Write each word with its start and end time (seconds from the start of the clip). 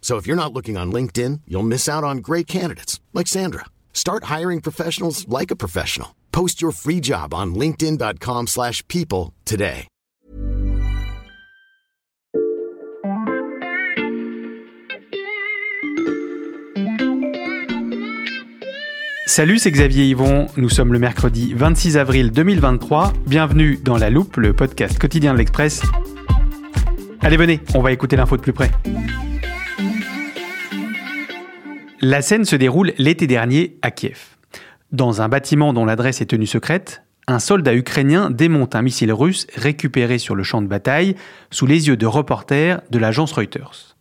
So 0.00 0.16
if 0.16 0.26
you're 0.26 0.34
not 0.34 0.52
looking 0.52 0.76
on 0.76 0.90
LinkedIn, 0.90 1.42
you'll 1.46 1.62
miss 1.62 1.88
out 1.88 2.02
on 2.02 2.18
great 2.18 2.48
candidates 2.48 2.98
like 3.14 3.28
Sandra. 3.28 3.66
Start 3.92 4.24
hiring 4.24 4.60
professionals 4.60 5.28
like 5.28 5.52
a 5.52 5.56
professional. 5.56 6.16
Post 6.32 6.60
your 6.60 6.72
free 6.72 7.00
job 7.00 7.32
on 7.32 7.54
linkedin.com/people 7.54 9.32
today. 9.44 9.86
Salut, 19.30 19.60
c'est 19.60 19.70
Xavier 19.70 20.06
Yvon. 20.06 20.48
Nous 20.56 20.68
sommes 20.68 20.92
le 20.92 20.98
mercredi 20.98 21.54
26 21.54 21.96
avril 21.96 22.32
2023. 22.32 23.12
Bienvenue 23.28 23.78
dans 23.80 23.96
La 23.96 24.10
Loupe, 24.10 24.36
le 24.38 24.52
podcast 24.54 24.98
quotidien 24.98 25.34
de 25.34 25.38
l'Express. 25.38 25.82
Allez, 27.20 27.36
venez, 27.36 27.60
on 27.76 27.80
va 27.80 27.92
écouter 27.92 28.16
l'info 28.16 28.36
de 28.36 28.42
plus 28.42 28.52
près. 28.52 28.72
La 32.02 32.22
scène 32.22 32.46
se 32.46 32.56
déroule 32.56 32.94
l'été 32.96 33.26
dernier 33.26 33.76
à 33.82 33.90
Kiev. 33.90 34.38
Dans 34.90 35.20
un 35.20 35.28
bâtiment 35.28 35.74
dont 35.74 35.84
l'adresse 35.84 36.22
est 36.22 36.30
tenue 36.30 36.46
secrète, 36.46 37.02
un 37.26 37.38
soldat 37.38 37.74
ukrainien 37.74 38.30
démonte 38.30 38.74
un 38.74 38.80
missile 38.80 39.12
russe 39.12 39.46
récupéré 39.54 40.16
sur 40.16 40.34
le 40.34 40.42
champ 40.42 40.62
de 40.62 40.66
bataille 40.66 41.14
sous 41.50 41.66
les 41.66 41.88
yeux 41.88 41.98
de 41.98 42.06
reporters 42.06 42.80
de 42.90 42.98
l'agence 42.98 43.32
Reuters. 43.32 43.98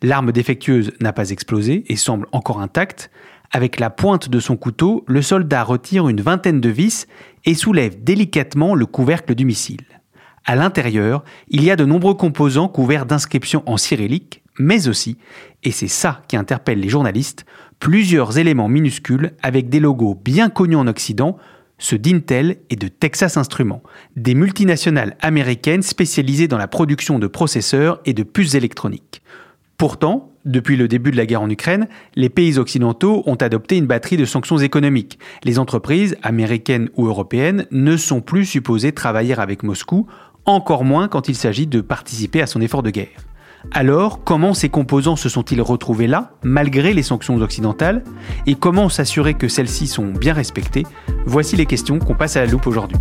L'arme 0.00 0.32
défectueuse 0.32 0.92
n'a 1.02 1.12
pas 1.12 1.28
explosé 1.28 1.84
et 1.88 1.96
semble 1.96 2.26
encore 2.32 2.62
intacte. 2.62 3.10
Avec 3.50 3.78
la 3.78 3.90
pointe 3.90 4.30
de 4.30 4.40
son 4.40 4.56
couteau, 4.56 5.04
le 5.06 5.20
soldat 5.20 5.62
retire 5.62 6.08
une 6.08 6.22
vingtaine 6.22 6.62
de 6.62 6.70
vis 6.70 7.06
et 7.44 7.52
soulève 7.52 8.02
délicatement 8.02 8.74
le 8.74 8.86
couvercle 8.86 9.34
du 9.34 9.44
missile. 9.44 9.84
À 10.46 10.56
l'intérieur, 10.56 11.22
il 11.48 11.62
y 11.62 11.70
a 11.70 11.76
de 11.76 11.84
nombreux 11.84 12.14
composants 12.14 12.68
couverts 12.68 13.04
d'inscriptions 13.04 13.62
en 13.66 13.76
cyrillique, 13.76 14.41
mais 14.58 14.88
aussi, 14.88 15.16
et 15.62 15.70
c'est 15.70 15.88
ça 15.88 16.22
qui 16.28 16.36
interpelle 16.36 16.80
les 16.80 16.88
journalistes, 16.88 17.44
plusieurs 17.78 18.38
éléments 18.38 18.68
minuscules 18.68 19.32
avec 19.42 19.68
des 19.68 19.80
logos 19.80 20.14
bien 20.14 20.50
connus 20.50 20.76
en 20.76 20.86
Occident, 20.86 21.36
ceux 21.78 21.98
d'Intel 21.98 22.58
et 22.70 22.76
de 22.76 22.88
Texas 22.88 23.36
Instruments, 23.36 23.82
des 24.14 24.34
multinationales 24.34 25.16
américaines 25.20 25.82
spécialisées 25.82 26.48
dans 26.48 26.58
la 26.58 26.68
production 26.68 27.18
de 27.18 27.26
processeurs 27.26 28.00
et 28.04 28.14
de 28.14 28.22
puces 28.22 28.54
électroniques. 28.54 29.22
Pourtant, 29.78 30.32
depuis 30.44 30.76
le 30.76 30.86
début 30.86 31.10
de 31.10 31.16
la 31.16 31.26
guerre 31.26 31.42
en 31.42 31.50
Ukraine, 31.50 31.88
les 32.14 32.28
pays 32.28 32.58
occidentaux 32.58 33.22
ont 33.26 33.34
adopté 33.34 33.76
une 33.76 33.86
batterie 33.86 34.16
de 34.16 34.24
sanctions 34.24 34.58
économiques. 34.58 35.18
Les 35.42 35.58
entreprises, 35.58 36.16
américaines 36.22 36.88
ou 36.96 37.06
européennes, 37.06 37.66
ne 37.72 37.96
sont 37.96 38.20
plus 38.20 38.44
supposées 38.44 38.92
travailler 38.92 39.38
avec 39.38 39.62
Moscou, 39.62 40.06
encore 40.44 40.84
moins 40.84 41.08
quand 41.08 41.28
il 41.28 41.34
s'agit 41.34 41.66
de 41.66 41.80
participer 41.80 42.42
à 42.42 42.46
son 42.46 42.60
effort 42.60 42.82
de 42.82 42.90
guerre. 42.90 43.31
Alors, 43.70 44.24
comment 44.24 44.54
ces 44.54 44.68
composants 44.68 45.16
se 45.16 45.28
sont-ils 45.28 45.62
retrouvés 45.62 46.06
là, 46.06 46.32
malgré 46.42 46.92
les 46.92 47.02
sanctions 47.02 47.36
occidentales? 47.36 48.02
Et 48.46 48.54
comment 48.54 48.88
s'assurer 48.88 49.34
que 49.34 49.48
celles-ci 49.48 49.86
sont 49.86 50.06
bien 50.06 50.34
respectées? 50.34 50.84
Voici 51.24 51.56
les 51.56 51.66
questions 51.66 51.98
qu'on 51.98 52.14
passe 52.14 52.36
à 52.36 52.44
la 52.44 52.50
loupe 52.50 52.66
aujourd'hui. 52.66 52.98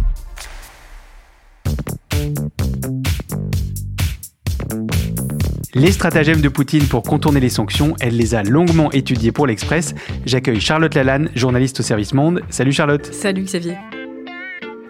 Les 5.73 5.91
stratagèmes 5.91 6.41
de 6.41 6.49
Poutine 6.49 6.85
pour 6.85 7.01
contourner 7.01 7.39
les 7.39 7.49
sanctions, 7.49 7.95
elle 8.01 8.17
les 8.17 8.35
a 8.35 8.43
longuement 8.43 8.91
étudiées 8.91 9.31
pour 9.31 9.47
l'Express. 9.47 9.95
J'accueille 10.25 10.59
Charlotte 10.59 10.93
Lalanne, 10.93 11.29
journaliste 11.33 11.79
au 11.79 11.83
service 11.83 12.13
Monde. 12.13 12.41
Salut 12.49 12.73
Charlotte. 12.73 13.11
Salut 13.13 13.43
Xavier. 13.43 13.78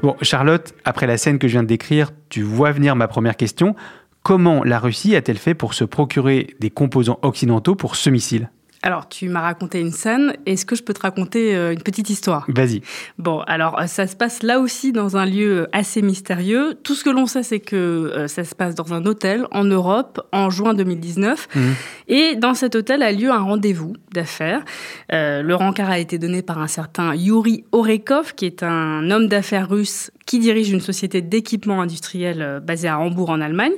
Bon, 0.02 0.16
Charlotte, 0.24 0.74
après 0.84 1.06
la 1.06 1.18
scène 1.18 1.38
que 1.38 1.48
je 1.48 1.53
viens 1.53 1.62
de 1.62 1.68
décrire, 1.68 2.09
tu 2.30 2.42
vois 2.42 2.72
venir 2.72 2.96
ma 2.96 3.08
première 3.08 3.38
question. 3.38 3.76
Comment 4.24 4.64
la 4.64 4.80
Russie 4.80 5.16
a-t-elle 5.16 5.40
fait 5.40 5.56
pour 5.56 5.74
se 5.74 5.84
procurer 5.84 6.56
des 6.59 6.70
composants 6.70 7.18
occidentaux 7.24 7.74
pour 7.74 7.96
ce 7.96 8.12
missile? 8.12 8.52
Alors, 8.84 9.08
tu 9.08 9.30
m'as 9.30 9.42
raconté 9.42 9.80
une 9.80 9.92
scène. 9.92 10.34
Est-ce 10.47 10.66
que 10.66 10.75
je 10.75 10.81
peux 10.81 10.94
te 10.94 11.02
raconter 11.02 11.56
euh, 11.56 11.72
une 11.72 11.84
petite 11.84 12.09
histoire? 12.09 12.46
Vas-y. 12.47 12.81
Bon, 13.19 13.42
alors 13.42 13.80
euh, 13.80 13.86
ça 13.86 14.08
se 14.08 14.16
passe 14.16 14.42
là 14.42 14.59
aussi 14.59 14.92
dans 14.92 15.18
un 15.18 15.25
lieu 15.28 15.52
euh, 15.52 15.68
assez 15.72 16.02
mystérieux. 16.02 16.74
Tout 16.84 16.96
ce 16.96 17.03
que 17.03 17.12
l'on 17.12 17.28
sait, 17.28 17.44
c'est 17.44 17.59
que 17.59 18.25
ça 18.28 18.44
se 18.44 18.56
passe 18.56 18.74
dans 18.74 18.91
un 18.94 19.06
hôtel 19.06 19.46
en 19.52 19.64
Europe 19.64 20.28
en 20.31 20.50
juin 20.50 20.74
2019. 20.74 21.47
Et 22.08 22.36
dans 22.36 22.56
cet 22.56 22.75
hôtel 22.75 23.03
a 23.03 23.12
lieu 23.12 23.30
un 23.30 23.40
rendez-vous 23.40 23.94
d'affaires. 24.12 24.64
le 25.09 25.53
rencard 25.53 25.90
a 25.90 26.00
été 26.00 26.18
donné 26.18 26.41
par 26.41 26.59
un 26.59 26.68
certain 26.68 27.14
Yuri 27.16 27.64
Orekov, 27.72 28.34
qui 28.36 28.46
est 28.46 28.64
un 28.64 29.09
homme 29.12 29.28
d'affaires 29.28 29.70
russe 29.70 30.12
qui 30.25 30.40
dirige 30.40 30.72
une 30.72 30.81
société 30.81 31.22
d'équipement 31.22 31.81
industriel 31.81 32.62
basée 32.66 32.88
à 32.88 33.00
Hambourg 33.00 33.30
en 33.30 33.41
Allemagne. 33.41 33.74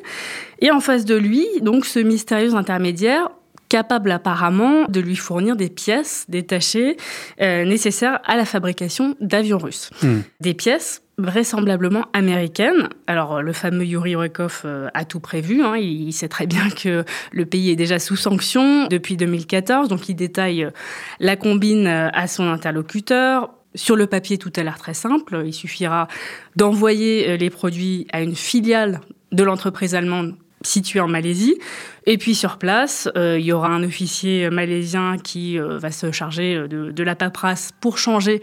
Et 0.59 0.72
en 0.72 0.80
face 0.80 1.06
de 1.06 1.16
lui, 1.16 1.46
donc 1.62 1.86
ce 1.86 2.00
mystérieux 2.00 2.56
intermédiaire 2.56 3.30
capable 3.74 4.12
apparemment 4.12 4.86
de 4.88 5.00
lui 5.00 5.16
fournir 5.16 5.56
des 5.56 5.68
pièces 5.68 6.26
détachées 6.30 6.96
euh, 7.42 7.66
nécessaires 7.66 8.20
à 8.24 8.36
la 8.38 8.46
fabrication 8.46 9.16
d'avions 9.20 9.58
russes. 9.58 9.90
Hmm. 10.04 10.20
Des 10.42 10.54
pièces 10.54 11.02
vraisemblablement 11.18 12.06
américaines. 12.14 12.90
Alors 13.08 13.42
le 13.42 13.52
fameux 13.52 13.84
Yuri 13.84 14.16
Orekov 14.16 14.62
euh, 14.66 14.90
a 14.94 15.06
tout 15.06 15.20
prévu. 15.20 15.64
Hein. 15.64 15.76
Il, 15.78 16.14
sait 16.14 16.28
très 16.28 16.46
bien 16.46 16.70
que 16.70 17.04
le 17.32 17.46
pays 17.48 17.72
est 17.72 17.76
déjà 17.76 17.98
sous 17.98 18.16
sanction 18.16 18.86
depuis 18.86 19.18
2014, 19.18 19.88
donc 19.88 20.08
il 20.08 20.14
détaille 20.14 20.66
euh, 20.66 20.72
la 21.20 21.36
combine 21.36 21.88
à 21.88 22.28
son 22.28 22.48
interlocuteur. 22.48 23.56
Sur 23.74 23.96
le 23.96 24.06
papier, 24.06 24.38
tout 24.38 24.54
a 24.56 24.62
l'air 24.62 24.78
très 24.78 24.94
simple. 24.94 25.42
Il 25.48 25.54
suffira 25.54 26.08
d'envoyer 26.56 27.38
les 27.38 27.50
produits 27.50 28.06
à 28.14 28.22
une 28.22 28.36
filiale 28.36 29.02
de 29.32 29.44
l'entreprise 29.44 29.96
allemande 29.96 30.36
situé 30.63 31.00
en 31.00 31.07
Malaisie. 31.07 31.57
Et 32.06 32.18
puis 32.18 32.35
sur 32.35 32.57
place, 32.57 33.09
euh, 33.16 33.38
il 33.40 33.46
y 33.46 33.51
aura 33.51 33.69
un 33.69 33.84
officier 33.84 34.50
malaisien 34.50 35.18
qui 35.18 35.57
euh, 35.57 35.78
va 35.78 35.91
se 35.91 36.12
charger 36.12 36.56
euh, 36.56 36.68
de, 36.68 37.03
la 37.03 37.16
paperasse 37.16 37.72
pour 37.79 37.97
changer 37.97 38.41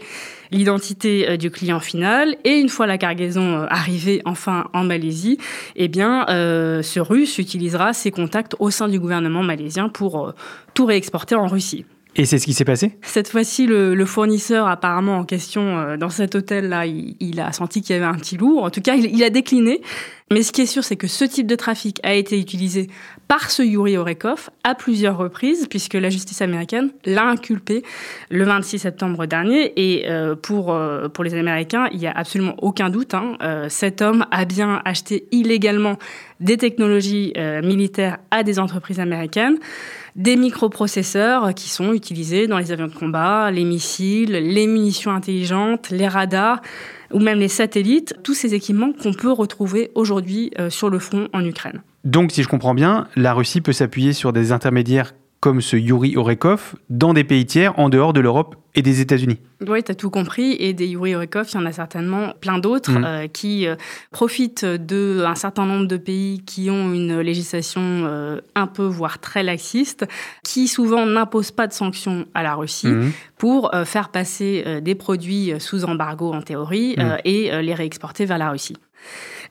l'identité 0.51 1.37
du 1.37 1.51
client 1.51 1.79
final. 1.79 2.35
Et 2.43 2.57
une 2.57 2.69
fois 2.69 2.87
la 2.87 2.97
cargaison 2.97 3.65
arrivée 3.69 4.21
enfin 4.25 4.69
en 4.73 4.83
Malaisie, 4.83 5.37
eh 5.75 5.87
bien, 5.87 6.25
ce 6.27 6.99
Russe 6.99 7.37
utilisera 7.37 7.93
ses 7.93 8.11
contacts 8.11 8.55
au 8.59 8.69
sein 8.69 8.89
du 8.89 8.99
gouvernement 8.99 9.43
malaisien 9.43 9.87
pour 9.87 10.33
tout 10.73 10.85
réexporter 10.85 11.35
en 11.35 11.47
Russie. 11.47 11.85
Et 12.15 12.25
c'est 12.25 12.39
ce 12.39 12.45
qui 12.45 12.53
s'est 12.53 12.65
passé 12.65 12.97
Cette 13.03 13.29
fois-ci, 13.29 13.67
le, 13.67 14.05
fournisseur 14.05 14.67
apparemment 14.67 15.19
en 15.19 15.23
question 15.23 15.95
dans 15.97 16.09
cet 16.09 16.35
hôtel-là, 16.35 16.85
il, 16.85 17.39
a 17.39 17.53
senti 17.53 17.81
qu'il 17.81 17.95
y 17.95 17.97
avait 17.97 18.05
un 18.05 18.15
petit 18.15 18.35
loup. 18.35 18.59
En 18.59 18.69
tout 18.69 18.81
cas, 18.81 18.95
il 18.95 19.23
a 19.23 19.29
décliné. 19.29 19.81
Mais 20.31 20.43
ce 20.43 20.53
qui 20.53 20.61
est 20.61 20.65
sûr, 20.65 20.85
c'est 20.85 20.95
que 20.95 21.07
ce 21.07 21.25
type 21.25 21.45
de 21.45 21.55
trafic 21.55 21.99
a 22.03 22.13
été 22.13 22.39
utilisé 22.39 22.87
par 23.27 23.51
ce 23.51 23.63
Yuri 23.63 23.97
Orekov 23.97 24.49
à 24.63 24.75
plusieurs 24.75 25.17
reprises, 25.17 25.67
puisque 25.69 25.95
la 25.95 26.09
justice 26.09 26.41
américaine 26.41 26.91
l'a 27.03 27.27
inculpé 27.27 27.83
le 28.29 28.45
26 28.45 28.79
septembre 28.79 29.25
dernier. 29.25 29.73
Et 29.75 30.09
euh, 30.09 30.35
pour, 30.35 30.73
euh, 30.73 31.09
pour 31.09 31.25
les 31.25 31.33
Américains, 31.33 31.89
il 31.91 31.99
n'y 31.99 32.07
a 32.07 32.11
absolument 32.11 32.55
aucun 32.59 32.89
doute. 32.89 33.13
Hein, 33.13 33.35
euh, 33.43 33.67
cet 33.67 34.01
homme 34.01 34.25
a 34.31 34.45
bien 34.45 34.81
acheté 34.85 35.27
illégalement 35.33 35.97
des 36.39 36.55
technologies 36.55 37.33
militaires 37.61 38.17
à 38.31 38.41
des 38.41 38.57
entreprises 38.57 38.99
américaines 38.99 39.59
des 40.15 40.35
microprocesseurs 40.35 41.53
qui 41.53 41.69
sont 41.69 41.93
utilisés 41.93 42.47
dans 42.47 42.57
les 42.57 42.71
avions 42.71 42.87
de 42.87 42.93
combat, 42.93 43.51
les 43.51 43.63
missiles, 43.63 44.31
les 44.31 44.67
munitions 44.67 45.11
intelligentes, 45.11 45.89
les 45.89 46.07
radars 46.07 46.61
ou 47.11 47.19
même 47.19 47.39
les 47.39 47.47
satellites, 47.47 48.15
tous 48.23 48.33
ces 48.33 48.53
équipements 48.53 48.93
qu'on 48.93 49.13
peut 49.13 49.31
retrouver 49.31 49.91
aujourd'hui 49.95 50.51
euh, 50.59 50.69
sur 50.69 50.89
le 50.89 50.99
front 50.99 51.27
en 51.33 51.43
Ukraine. 51.45 51.81
Donc, 52.03 52.31
si 52.31 52.41
je 52.41 52.47
comprends 52.47 52.73
bien, 52.73 53.07
la 53.15 53.33
Russie 53.33 53.61
peut 53.61 53.73
s'appuyer 53.73 54.13
sur 54.13 54.33
des 54.33 54.51
intermédiaires 54.51 55.13
comme 55.41 55.59
ce 55.59 55.75
Yuri 55.75 56.15
Orekov, 56.17 56.75
dans 56.91 57.13
des 57.13 57.23
pays 57.23 57.45
tiers 57.47 57.77
en 57.79 57.89
dehors 57.89 58.13
de 58.13 58.19
l'Europe 58.21 58.55
et 58.75 58.83
des 58.83 59.01
États-Unis. 59.01 59.39
Oui, 59.67 59.83
tu 59.83 59.91
as 59.91 59.95
tout 59.95 60.11
compris. 60.11 60.55
Et 60.59 60.73
des 60.73 60.85
Yuri 60.87 61.15
Orekov, 61.15 61.47
il 61.51 61.55
y 61.55 61.57
en 61.57 61.65
a 61.65 61.71
certainement 61.71 62.33
plein 62.39 62.59
d'autres 62.59 62.91
Mhm. 62.91 63.03
euh, 63.03 63.27
qui 63.27 63.65
euh, 63.67 63.75
profitent 64.11 64.63
d'un 64.63 65.33
certain 65.35 65.65
nombre 65.65 65.87
de 65.87 65.97
pays 65.97 66.43
qui 66.45 66.69
ont 66.69 66.93
une 66.93 67.19
législation 67.21 67.81
euh, 67.83 68.39
un 68.53 68.67
peu, 68.67 68.85
voire 68.85 69.17
très 69.19 69.41
laxiste, 69.41 70.05
qui 70.43 70.67
souvent 70.67 71.05
n'imposent 71.07 71.51
pas 71.51 71.65
de 71.67 71.73
sanctions 71.73 72.25
à 72.35 72.43
la 72.43 72.53
Russie 72.53 72.87
Mhm. 72.87 73.11
pour 73.37 73.71
faire 73.85 74.09
passer 74.09 74.63
des 74.83 74.93
produits 74.93 75.53
sous 75.59 75.83
embargo 75.85 76.31
en 76.31 76.43
théorie 76.43 76.95
euh, 76.99 77.17
et 77.25 77.49
les 77.63 77.73
réexporter 77.73 78.25
vers 78.25 78.37
la 78.37 78.51
Russie. 78.51 78.77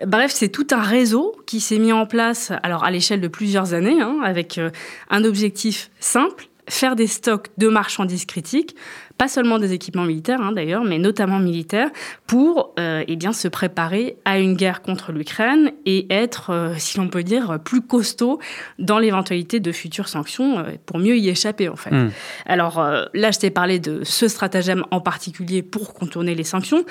Bref, 0.06 0.32
c'est 0.34 0.48
tout 0.48 0.66
un 0.70 0.80
réseau 0.80 1.36
qui 1.46 1.60
s'est 1.60 1.78
mis 1.78 1.92
en 1.92 2.06
place 2.06 2.52
alors 2.62 2.84
à 2.84 2.90
l'échelle 2.90 3.20
de 3.20 3.28
plusieurs 3.28 3.74
années, 3.74 4.00
hein, 4.00 4.20
avec 4.24 4.58
euh, 4.58 4.70
un 5.10 5.24
objectif 5.24 5.90
simple 6.00 6.50
faire 6.70 6.96
des 6.96 7.06
stocks 7.06 7.48
de 7.58 7.68
marchandises 7.68 8.24
critiques, 8.24 8.76
pas 9.18 9.28
seulement 9.28 9.58
des 9.58 9.72
équipements 9.72 10.04
militaires 10.04 10.40
hein, 10.40 10.52
d'ailleurs, 10.52 10.84
mais 10.84 10.98
notamment 10.98 11.38
militaires, 11.38 11.90
pour 12.26 12.72
euh, 12.78 13.04
eh 13.06 13.16
bien 13.16 13.32
se 13.32 13.48
préparer 13.48 14.16
à 14.24 14.38
une 14.38 14.54
guerre 14.54 14.80
contre 14.80 15.12
l'Ukraine 15.12 15.72
et 15.84 16.06
être, 16.10 16.50
euh, 16.50 16.74
si 16.78 16.96
l'on 16.96 17.08
peut 17.08 17.22
dire, 17.22 17.58
plus 17.62 17.82
costaud 17.82 18.38
dans 18.78 18.98
l'éventualité 18.98 19.60
de 19.60 19.72
futures 19.72 20.08
sanctions 20.08 20.60
euh, 20.60 20.70
pour 20.86 20.98
mieux 20.98 21.18
y 21.18 21.28
échapper 21.28 21.68
en 21.68 21.76
fait. 21.76 21.90
Mm. 21.90 22.10
Alors 22.46 22.82
là, 23.12 23.30
je 23.30 23.38
t'ai 23.38 23.50
parlé 23.50 23.78
de 23.78 24.02
ce 24.04 24.28
stratagème 24.28 24.84
en 24.90 25.00
particulier 25.00 25.62
pour 25.62 25.92
contourner 25.92 26.34
les 26.34 26.44
sanctions. 26.44 26.84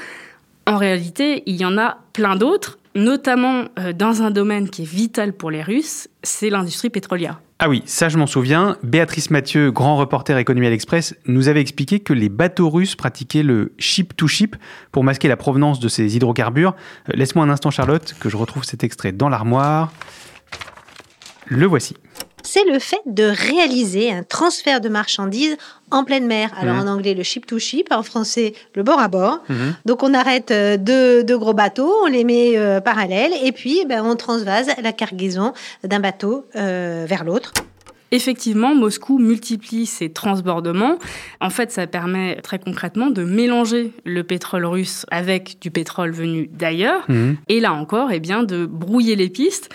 En 0.70 0.78
réalité, 0.78 1.42
il 1.48 1.56
y 1.56 1.66
en 1.66 1.80
a 1.80 1.98
plein 2.14 2.36
d'autres, 2.36 2.78
notamment 2.94 3.64
euh, 3.80 3.92
dans 3.92 4.22
un 4.22 4.30
domaine 4.30 4.70
qui 4.70 4.84
est 4.84 4.86
vital 4.86 5.34
pour 5.34 5.50
les 5.50 5.64
Russes, 5.64 6.10
c'est 6.22 6.52
l'industrie 6.52 6.92
pétrolière. 6.92 7.40
Ah 7.58 7.70
oui, 7.70 7.82
ça 7.88 8.08
je 8.08 8.20
m'en 8.20 8.28
souviens. 8.28 8.78
Béatrice 8.84 9.32
Mathieu, 9.32 9.72
grand 9.72 9.98
reporter 9.98 10.38
économie 10.38 10.68
à 10.68 10.70
l'Express, 10.70 11.16
nous 11.26 11.48
avait 11.48 11.60
expliqué 11.60 12.02
que 12.02 12.14
les 12.14 12.30
bateaux 12.30 12.70
russes 12.70 12.96
pratiquaient 12.96 13.42
le 13.42 13.74
ship-to-ship 13.80 14.56
pour 14.92 15.04
masquer 15.04 15.28
la 15.28 15.38
provenance 15.38 15.80
de 15.80 15.88
ces 15.88 16.16
hydrocarbures. 16.16 16.76
Euh, 17.10 17.14
Laisse-moi 17.16 17.44
un 17.44 17.50
instant 17.50 17.72
Charlotte, 17.72 18.14
que 18.20 18.30
je 18.30 18.38
retrouve 18.38 18.64
cet 18.64 18.84
extrait 18.84 19.12
dans 19.12 19.28
l'armoire. 19.28 19.92
Le 21.48 21.66
voici. 21.66 21.96
C'est 22.52 22.66
le 22.66 22.80
fait 22.80 23.02
de 23.06 23.24
réaliser 23.24 24.12
un 24.12 24.24
transfert 24.24 24.82
de 24.82 24.90
marchandises 24.90 25.56
en 25.92 26.04
pleine 26.04 26.26
mer. 26.26 26.50
Alors 26.60 26.76
Mhm. 26.76 26.88
en 26.88 26.92
anglais, 26.94 27.14
le 27.14 27.22
ship 27.24 27.46
to 27.46 27.60
ship, 27.60 27.88
en 27.92 28.02
français, 28.02 28.54
le 28.76 28.82
bord 28.84 29.00
à 29.00 29.08
bord. 29.08 29.42
Mhm. 29.50 29.76
Donc 29.86 30.02
on 30.02 30.14
arrête 30.16 30.50
euh, 30.50 30.78
deux, 30.78 31.24
deux 31.24 31.38
gros 31.38 31.54
bateaux, 31.54 31.94
on 32.04 32.08
les 32.08 32.24
met 32.24 32.58
euh, 32.58 32.80
parallèles 32.82 33.34
et 33.44 33.52
puis 33.52 33.86
ben, 33.88 34.04
on 34.04 34.16
transvase 34.16 34.68
la 34.82 34.92
cargaison 34.94 35.54
d'un 35.84 36.00
bateau 36.00 36.46
euh, 36.56 37.06
vers 37.08 37.24
l'autre. 37.24 37.54
Effectivement, 38.12 38.74
Moscou 38.74 39.20
multiplie 39.20 39.86
ses 39.86 40.10
transbordements. 40.12 40.98
En 41.42 41.52
fait, 41.52 41.72
ça 41.72 41.86
permet 41.86 42.38
très 42.42 42.58
concrètement 42.58 43.12
de 43.12 43.24
mélanger 43.24 43.94
le 44.04 44.24
pétrole 44.24 44.66
russe 44.66 45.06
avec 45.12 45.58
du 45.62 45.70
pétrole 45.70 46.10
venu 46.12 46.50
d'ailleurs. 46.52 47.04
Mhm. 47.08 47.38
Et 47.50 47.60
là 47.60 47.74
encore, 47.74 48.12
eh 48.12 48.20
bien, 48.20 48.42
de 48.42 48.66
brouiller 48.66 49.16
les 49.16 49.30
pistes. 49.30 49.70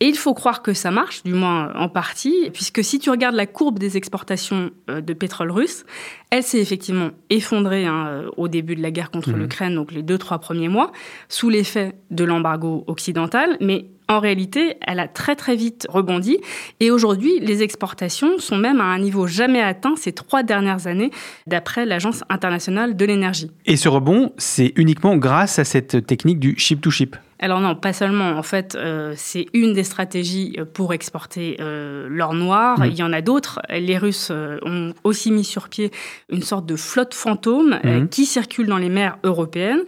Et 0.00 0.06
il 0.06 0.16
faut 0.16 0.32
croire 0.32 0.62
que 0.62 0.74
ça 0.74 0.92
marche, 0.92 1.24
du 1.24 1.34
moins 1.34 1.72
en 1.74 1.88
partie, 1.88 2.50
puisque 2.52 2.84
si 2.84 3.00
tu 3.00 3.10
regardes 3.10 3.34
la 3.34 3.46
courbe 3.46 3.80
des 3.80 3.96
exportations 3.96 4.70
euh, 4.88 5.00
de 5.00 5.12
pétrole 5.12 5.50
russe, 5.50 5.84
elle 6.30 6.44
s'est 6.44 6.60
effectivement 6.60 7.10
effondrée 7.30 7.84
hein, 7.84 8.06
euh, 8.08 8.30
au 8.36 8.46
début 8.46 8.76
de 8.76 8.82
la 8.82 8.92
guerre 8.92 9.10
contre 9.10 9.30
Mhm. 9.30 9.38
l'Ukraine, 9.40 9.74
donc 9.74 9.90
les 9.90 10.02
deux, 10.04 10.16
trois 10.18 10.38
premiers 10.38 10.68
mois, 10.68 10.92
sous 11.28 11.48
l'effet 11.50 11.94
de 12.12 12.22
l'embargo 12.24 12.84
occidental. 12.86 13.56
Mais 13.60 13.86
en 14.08 14.20
réalité, 14.20 14.76
elle 14.86 15.00
a 15.00 15.08
très 15.08 15.34
très 15.34 15.56
vite 15.56 15.86
rebondi. 15.90 16.38
Et 16.78 16.90
aujourd'hui, 16.92 17.40
les 17.40 17.62
exportations 17.64 18.38
sont 18.38 18.56
même 18.56 18.80
à 18.80 18.84
un 18.84 19.00
niveau 19.00 19.26
jamais 19.26 19.60
atteint 19.60 19.96
ces 19.96 20.12
trois 20.12 20.44
dernières 20.44 20.86
années, 20.86 21.10
d'après 21.48 21.84
l'Agence 21.86 22.22
internationale 22.30 22.96
de 22.96 23.04
l'énergie. 23.04 23.50
Et 23.66 23.76
ce 23.76 23.88
rebond, 23.88 24.32
c'est 24.38 24.72
uniquement 24.76 25.16
grâce 25.16 25.58
à 25.58 25.64
cette 25.64 26.06
technique 26.06 26.38
du 26.38 26.54
ship-to-ship. 26.56 27.16
Alors 27.40 27.60
non, 27.60 27.74
pas 27.76 27.92
seulement. 27.92 28.30
En 28.36 28.42
fait, 28.42 28.74
euh, 28.74 29.14
c'est 29.16 29.46
une 29.54 29.72
des 29.72 29.84
stratégies 29.84 30.56
euh, 30.58 30.64
pour 30.64 30.92
exporter 30.92 31.56
euh, 31.60 32.08
l'or 32.10 32.34
noir. 32.34 32.80
Mm. 32.80 32.84
Il 32.86 32.94
y 32.94 33.02
en 33.02 33.12
a 33.12 33.20
d'autres. 33.20 33.60
Les 33.70 33.96
Russes 33.96 34.28
euh, 34.30 34.58
ont 34.64 34.92
aussi 35.04 35.30
mis 35.30 35.44
sur 35.44 35.68
pied 35.68 35.90
une 36.30 36.42
sorte 36.42 36.66
de 36.66 36.74
flotte 36.76 37.14
fantôme 37.14 37.78
euh, 37.84 38.00
Mhm. 38.00 38.08
qui 38.08 38.26
circule 38.26 38.66
dans 38.66 38.76
les 38.76 38.88
mers 38.88 39.18
européennes. 39.24 39.82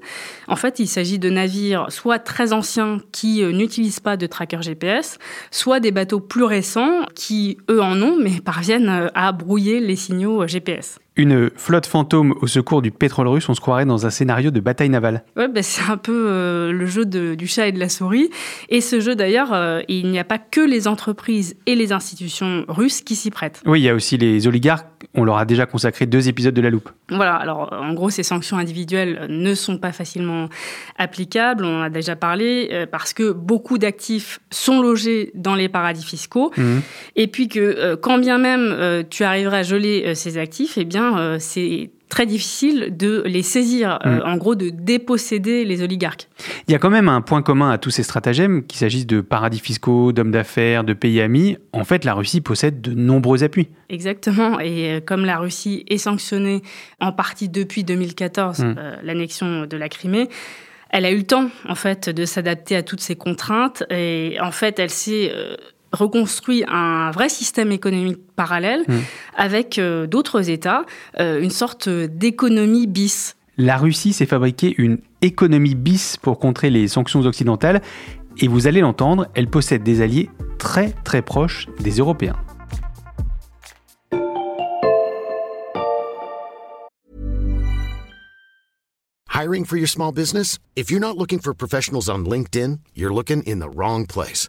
En 0.48 0.56
fait, 0.56 0.78
il 0.78 0.86
s'agit 0.86 1.18
de 1.18 1.28
navires 1.28 1.86
soit 1.90 2.18
très 2.18 2.52
anciens 2.52 3.00
qui 3.12 3.42
euh, 3.42 3.52
n'utilisent 3.52 4.00
pas 4.00 4.16
de 4.16 4.26
tracker 4.26 4.62
GPS, 4.62 5.18
soit 5.50 5.80
des 5.80 5.90
bateaux 5.90 6.20
plus 6.20 6.44
récents 6.44 7.02
qui, 7.14 7.58
eux, 7.68 7.82
en 7.82 8.00
ont, 8.00 8.16
mais 8.16 8.40
parviennent 8.44 9.10
à 9.14 9.32
brouiller 9.32 9.80
les 9.80 9.96
signaux 9.96 10.46
GPS. 10.46 10.98
Une 11.20 11.50
flotte 11.54 11.84
fantôme 11.84 12.34
au 12.40 12.46
secours 12.46 12.80
du 12.80 12.90
pétrole 12.90 13.28
russe, 13.28 13.46
on 13.50 13.54
se 13.54 13.60
croirait 13.60 13.84
dans 13.84 14.06
un 14.06 14.10
scénario 14.10 14.50
de 14.50 14.58
bataille 14.58 14.88
navale. 14.88 15.22
Ouais, 15.36 15.48
bah, 15.48 15.62
c'est 15.62 15.82
un 15.90 15.98
peu 15.98 16.24
euh, 16.28 16.72
le 16.72 16.86
jeu 16.86 17.04
de- 17.04 17.34
du 17.34 17.46
chat 17.46 17.68
et 17.68 17.72
de 17.72 17.78
la 17.78 17.90
souris. 17.90 18.30
Et 18.70 18.80
ce 18.80 19.00
jeu, 19.00 19.14
d'ailleurs, 19.14 19.52
euh, 19.52 19.82
il 19.88 20.10
n'y 20.10 20.18
a 20.18 20.24
pas 20.24 20.38
que 20.38 20.62
les 20.62 20.88
entreprises 20.88 21.56
et 21.66 21.74
les 21.74 21.92
institutions 21.92 22.64
russes 22.68 23.02
qui 23.02 23.16
s'y 23.16 23.30
prêtent. 23.30 23.60
Oui, 23.66 23.80
il 23.80 23.84
y 23.84 23.90
a 23.90 23.94
aussi 23.94 24.16
les 24.16 24.46
oligarques, 24.46 24.86
on 25.14 25.24
leur 25.24 25.38
a 25.38 25.44
déjà 25.44 25.66
consacré 25.66 26.06
deux 26.06 26.28
épisodes 26.28 26.54
de 26.54 26.60
la 26.60 26.70
loupe. 26.70 26.90
Voilà, 27.08 27.34
alors 27.36 27.72
en 27.72 27.92
gros, 27.94 28.10
ces 28.10 28.22
sanctions 28.22 28.56
individuelles 28.58 29.26
ne 29.28 29.54
sont 29.54 29.78
pas 29.78 29.92
facilement 29.92 30.48
applicables, 30.98 31.64
on 31.64 31.80
en 31.80 31.82
a 31.82 31.90
déjà 31.90 32.16
parlé, 32.16 32.68
euh, 32.72 32.86
parce 32.86 33.12
que 33.12 33.32
beaucoup 33.32 33.78
d'actifs 33.78 34.40
sont 34.50 34.80
logés 34.80 35.30
dans 35.34 35.54
les 35.54 35.68
paradis 35.68 36.04
fiscaux, 36.04 36.52
Mhm. 36.56 36.82
et 37.16 37.26
puis 37.26 37.48
que 37.48 37.60
euh, 37.60 37.96
quand 37.96 38.18
bien 38.18 38.38
même 38.38 38.68
euh, 38.72 39.02
tu 39.08 39.24
arriverais 39.24 39.58
à 39.58 39.62
geler 39.62 40.14
ces 40.14 40.38
actifs, 40.38 40.76
eh 40.76 40.84
bien, 40.84 41.38
c'est 41.38 41.90
très 42.10 42.26
difficile 42.26 42.94
de 42.96 43.22
les 43.24 43.42
saisir, 43.42 43.98
euh, 44.04 44.18
Mm. 44.18 44.22
en 44.26 44.36
gros, 44.36 44.54
de 44.54 44.68
déposséder 44.68 45.64
les 45.64 45.82
oligarques. 45.82 46.28
Il 46.68 46.72
y 46.72 46.74
a 46.74 46.78
quand 46.78 46.90
même 46.90 47.08
un 47.08 47.22
point 47.22 47.40
commun 47.40 47.70
à 47.70 47.78
tous 47.78 47.90
ces 47.90 48.02
stratagèmes, 48.02 48.66
qu'il 48.66 48.78
s'agisse 48.78 49.06
de 49.06 49.22
paradis 49.22 49.60
fiscaux, 49.60 50.12
d'hommes 50.12 50.30
d'affaires, 50.30 50.84
de 50.84 50.92
pays 50.92 51.20
amis. 51.22 51.56
En 51.72 51.84
fait, 51.84 52.04
la 52.04 52.12
Russie 52.12 52.42
possède 52.42 52.82
de 52.82 52.92
nombreux 52.92 53.42
appuis. 53.44 53.68
Exactement. 53.88 54.60
Et 54.60 54.90
euh, 54.96 55.00
comme 55.00 55.24
la 55.24 55.38
Russie 55.38 55.84
est 55.88 55.96
sanctionnée 55.98 56.62
en 57.00 57.12
partie 57.12 57.48
depuis 57.48 57.84
2014, 57.84 58.58
Mm. 58.60 58.74
euh, 58.78 58.96
l'annexion 59.02 59.64
de 59.66 59.76
la 59.76 59.88
Crimée, 59.88 60.28
elle 60.90 61.04
a 61.04 61.10
eu 61.12 61.18
le 61.18 61.22
temps, 61.22 61.48
en 61.68 61.76
fait, 61.76 62.10
de 62.10 62.24
s'adapter 62.24 62.74
à 62.76 62.82
toutes 62.82 63.00
ces 63.00 63.14
contraintes. 63.16 63.84
Et 63.90 64.36
en 64.42 64.50
fait, 64.50 64.78
elle 64.80 64.90
s'est 64.90 65.32
reconstruit 65.92 66.64
un 66.68 67.10
vrai 67.10 67.28
système 67.28 67.72
économique 67.72 68.18
parallèle 68.36 68.84
Mm. 68.88 68.98
avec 69.36 69.78
euh, 69.78 70.06
d'autres 70.06 70.50
États, 70.50 70.84
euh, 71.18 71.40
une 71.40 71.50
sorte 71.50 71.88
d'économie 71.88 72.86
bis. 72.86 73.36
La 73.56 73.76
Russie 73.76 74.12
s'est 74.12 74.26
fabriquée 74.26 74.74
une 74.78 74.98
économie 75.22 75.74
bis 75.74 76.16
pour 76.16 76.38
contrer 76.38 76.70
les 76.70 76.88
sanctions 76.88 77.20
occidentales. 77.20 77.82
Et 78.38 78.48
vous 78.48 78.66
allez 78.66 78.80
l'entendre, 78.80 79.26
elle 79.34 79.48
possède 79.48 79.82
des 79.82 80.00
alliés 80.00 80.30
très 80.58 80.94
très 81.04 81.20
proches 81.22 81.66
des 81.80 81.98
Européens. 81.98 82.36
Hiring 89.28 89.64
for 89.64 89.76
your 89.76 89.88
small 89.88 90.12
business? 90.12 90.58
If 90.76 90.90
you're 90.90 91.00
not 91.00 91.16
looking 91.16 91.40
for 91.40 91.54
professionals 91.54 92.08
on 92.08 92.24
LinkedIn, 92.24 92.80
you're 92.94 93.12
looking 93.12 93.42
in 93.46 93.58
the 93.60 93.68
wrong 93.74 94.06
place. 94.06 94.48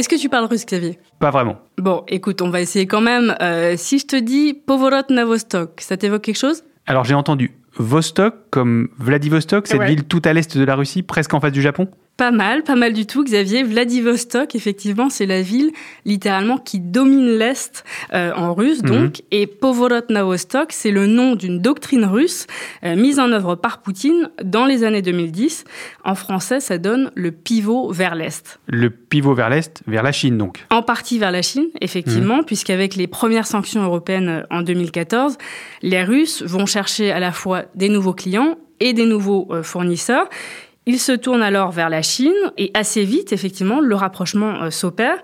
Est-ce 0.00 0.08
que 0.08 0.16
tu 0.16 0.30
parles 0.30 0.46
russe, 0.46 0.64
Xavier? 0.64 0.98
Pas 1.18 1.28
vraiment. 1.30 1.58
Bon, 1.76 2.04
écoute, 2.08 2.40
on 2.40 2.48
va 2.48 2.62
essayer 2.62 2.86
quand 2.86 3.02
même. 3.02 3.36
Euh, 3.42 3.74
si 3.76 3.98
je 3.98 4.06
te 4.06 4.16
dis 4.16 4.54
Povorot 4.54 5.02
Navostok, 5.10 5.78
ça 5.82 5.98
t'évoque 5.98 6.22
quelque 6.22 6.38
chose? 6.38 6.64
Alors 6.86 7.04
j'ai 7.04 7.12
entendu 7.12 7.50
Vostok 7.76 8.34
comme 8.48 8.88
Vladivostok, 8.96 9.66
cette 9.66 9.78
Ouais. 9.78 9.88
ville 9.88 10.04
tout 10.04 10.22
à 10.24 10.32
l'est 10.32 10.56
de 10.56 10.64
la 10.64 10.74
Russie, 10.74 11.02
presque 11.02 11.34
en 11.34 11.40
face 11.40 11.52
du 11.52 11.60
Japon? 11.60 11.86
Pas 12.20 12.32
mal, 12.32 12.64
pas 12.64 12.76
mal 12.76 12.92
du 12.92 13.06
tout, 13.06 13.24
Xavier. 13.24 13.62
Vladivostok, 13.62 14.54
effectivement, 14.54 15.08
c'est 15.08 15.24
la 15.24 15.40
ville 15.40 15.72
littéralement 16.04 16.58
qui 16.58 16.78
domine 16.78 17.38
l'Est 17.38 17.82
euh, 18.12 18.34
en 18.36 18.52
russe, 18.52 18.82
donc. 18.82 19.20
Mhm. 19.20 19.26
Et 19.30 19.46
Povorotnavostok, 19.46 20.70
c'est 20.70 20.90
le 20.90 21.06
nom 21.06 21.34
d'une 21.34 21.60
doctrine 21.60 22.04
russe 22.04 22.46
euh, 22.84 22.94
mise 22.94 23.18
en 23.18 23.32
œuvre 23.32 23.54
par 23.54 23.80
Poutine 23.80 24.28
dans 24.44 24.66
les 24.66 24.84
années 24.84 25.00
2010. 25.00 25.64
En 26.04 26.14
français, 26.14 26.60
ça 26.60 26.76
donne 26.76 27.10
le 27.14 27.32
pivot 27.32 27.90
vers 27.90 28.14
l'Est. 28.14 28.60
Le 28.66 28.90
pivot 28.90 29.32
vers 29.32 29.48
l'Est, 29.48 29.82
vers 29.86 30.02
la 30.02 30.12
Chine, 30.12 30.36
donc 30.36 30.58
En 30.68 30.82
partie 30.82 31.18
vers 31.18 31.30
la 31.30 31.40
Chine, 31.40 31.68
effectivement, 31.80 32.40
mhm. 32.40 32.44
puisqu'avec 32.44 32.96
les 32.96 33.06
premières 33.06 33.46
sanctions 33.46 33.82
européennes 33.82 34.28
euh, 34.28 34.42
en 34.50 34.60
2014, 34.60 35.38
les 35.80 36.04
Russes 36.04 36.42
vont 36.42 36.66
chercher 36.66 37.12
à 37.12 37.18
la 37.18 37.32
fois 37.32 37.62
des 37.74 37.88
nouveaux 37.88 38.12
clients 38.12 38.58
et 38.78 38.92
des 38.92 39.06
nouveaux 39.06 39.48
fournisseurs. 39.62 40.28
Il 40.90 40.98
se 40.98 41.12
tourne 41.12 41.40
alors 41.40 41.70
vers 41.70 41.88
la 41.88 42.02
Chine 42.02 42.32
et 42.58 42.72
assez 42.74 43.04
vite, 43.04 43.32
effectivement, 43.32 43.78
le 43.78 43.94
rapprochement 43.94 44.60
euh, 44.60 44.70
s'opère. 44.70 45.18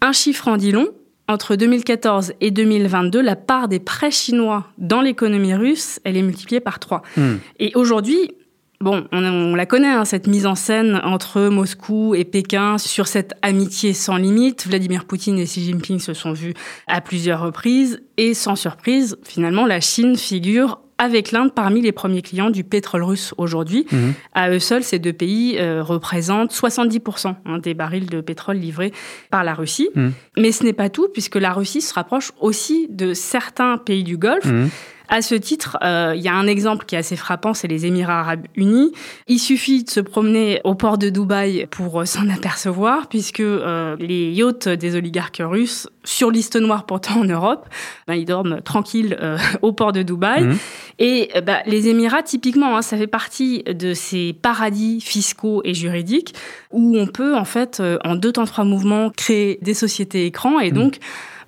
Un 0.00 0.10
chiffre 0.10 0.48
en 0.48 0.56
dit 0.56 0.72
long. 0.72 0.88
Entre 1.28 1.54
2014 1.54 2.32
et 2.40 2.50
2022, 2.50 3.20
la 3.20 3.36
part 3.36 3.68
des 3.68 3.78
prêts 3.78 4.10
chinois 4.10 4.66
dans 4.78 5.00
l'économie 5.00 5.54
russe, 5.54 6.00
elle 6.02 6.16
est 6.16 6.22
multipliée 6.22 6.58
par 6.58 6.80
trois. 6.80 7.02
Hmm. 7.16 7.36
Et 7.60 7.70
aujourd'hui, 7.76 8.32
Bon, 8.80 9.06
on, 9.10 9.54
la 9.54 9.64
connaît, 9.64 9.88
hein, 9.88 10.04
cette 10.04 10.26
mise 10.26 10.44
en 10.44 10.54
scène 10.54 11.00
entre 11.02 11.48
Moscou 11.48 12.14
et 12.14 12.24
Pékin 12.24 12.76
sur 12.76 13.06
cette 13.06 13.32
amitié 13.40 13.94
sans 13.94 14.18
limite. 14.18 14.66
Vladimir 14.66 15.06
Poutine 15.06 15.38
et 15.38 15.44
Xi 15.44 15.64
Jinping 15.64 15.98
se 15.98 16.12
sont 16.12 16.34
vus 16.34 16.52
à 16.86 17.00
plusieurs 17.00 17.40
reprises 17.40 18.02
et 18.18 18.34
sans 18.34 18.54
surprise, 18.54 19.16
finalement, 19.22 19.64
la 19.64 19.80
Chine 19.80 20.16
figure 20.16 20.80
avec 20.98 21.32
l'Inde 21.32 21.52
parmi 21.54 21.82
les 21.82 21.92
premiers 21.92 22.22
clients 22.22 22.50
du 22.50 22.64
pétrole 22.64 23.02
russe 23.02 23.34
aujourd'hui. 23.36 23.86
Mhm. 23.90 24.14
À 24.34 24.50
eux 24.50 24.58
seuls, 24.58 24.82
ces 24.82 24.98
deux 24.98 25.12
pays 25.12 25.56
euh, 25.58 25.82
représentent 25.82 26.52
70% 26.52 27.34
hein, 27.44 27.58
des 27.58 27.74
barils 27.74 28.06
de 28.06 28.20
pétrole 28.20 28.56
livrés 28.56 28.92
par 29.30 29.44
la 29.44 29.54
Russie. 29.54 29.90
Mhm. 29.94 30.12
Mais 30.36 30.52
ce 30.52 30.64
n'est 30.64 30.72
pas 30.72 30.88
tout, 30.88 31.08
puisque 31.12 31.36
la 31.36 31.52
Russie 31.52 31.80
se 31.80 31.92
rapproche 31.94 32.32
aussi 32.40 32.86
de 32.90 33.14
certains 33.14 33.78
pays 33.78 34.04
du 34.04 34.16
Golfe. 34.16 34.46
Mhm. 34.46 34.70
À 35.08 35.22
ce 35.22 35.34
titre, 35.36 35.76
euh, 35.84 36.14
il 36.16 36.22
y 36.22 36.28
a 36.28 36.34
un 36.34 36.46
exemple 36.46 36.84
qui 36.84 36.96
est 36.96 36.98
assez 36.98 37.16
frappant, 37.16 37.54
c'est 37.54 37.68
les 37.68 37.86
Émirats 37.86 38.20
arabes 38.20 38.46
unis. 38.56 38.92
Il 39.28 39.38
suffit 39.38 39.84
de 39.84 39.90
se 39.90 40.00
promener 40.00 40.60
au 40.64 40.74
port 40.74 40.98
de 40.98 41.10
Dubaï 41.10 41.66
pour 41.70 42.00
euh, 42.00 42.04
s'en 42.04 42.28
apercevoir, 42.34 43.08
puisque 43.08 43.40
euh, 43.40 43.96
les 44.00 44.32
yachts 44.32 44.68
des 44.68 44.96
oligarques 44.96 45.42
russes, 45.44 45.88
sur 46.02 46.30
liste 46.30 46.56
noire 46.56 46.86
pourtant 46.86 47.20
en 47.20 47.24
Europe, 47.24 47.68
ben, 48.08 48.14
ils 48.14 48.24
dorment 48.24 48.60
tranquilles 48.62 49.16
au 49.62 49.72
port 49.72 49.92
de 49.92 50.02
Dubaï. 50.02 50.44
Mmh. 50.44 50.58
Et 50.98 51.30
ben, 51.44 51.58
les 51.66 51.88
Émirats, 51.88 52.22
typiquement, 52.22 52.76
hein, 52.76 52.82
ça 52.82 52.96
fait 52.96 53.06
partie 53.06 53.62
de 53.64 53.92
ces 53.92 54.32
paradis 54.32 55.00
fiscaux 55.00 55.60
et 55.64 55.74
juridiques 55.74 56.34
où 56.72 56.96
on 56.96 57.06
peut, 57.06 57.36
en 57.36 57.44
fait, 57.44 57.82
en 58.02 58.16
deux 58.16 58.32
temps 58.32 58.46
trois 58.46 58.64
mouvements, 58.64 59.10
créer 59.10 59.58
des 59.60 59.74
sociétés 59.74 60.24
écrans 60.24 60.58
et 60.58 60.72
mmh. 60.72 60.74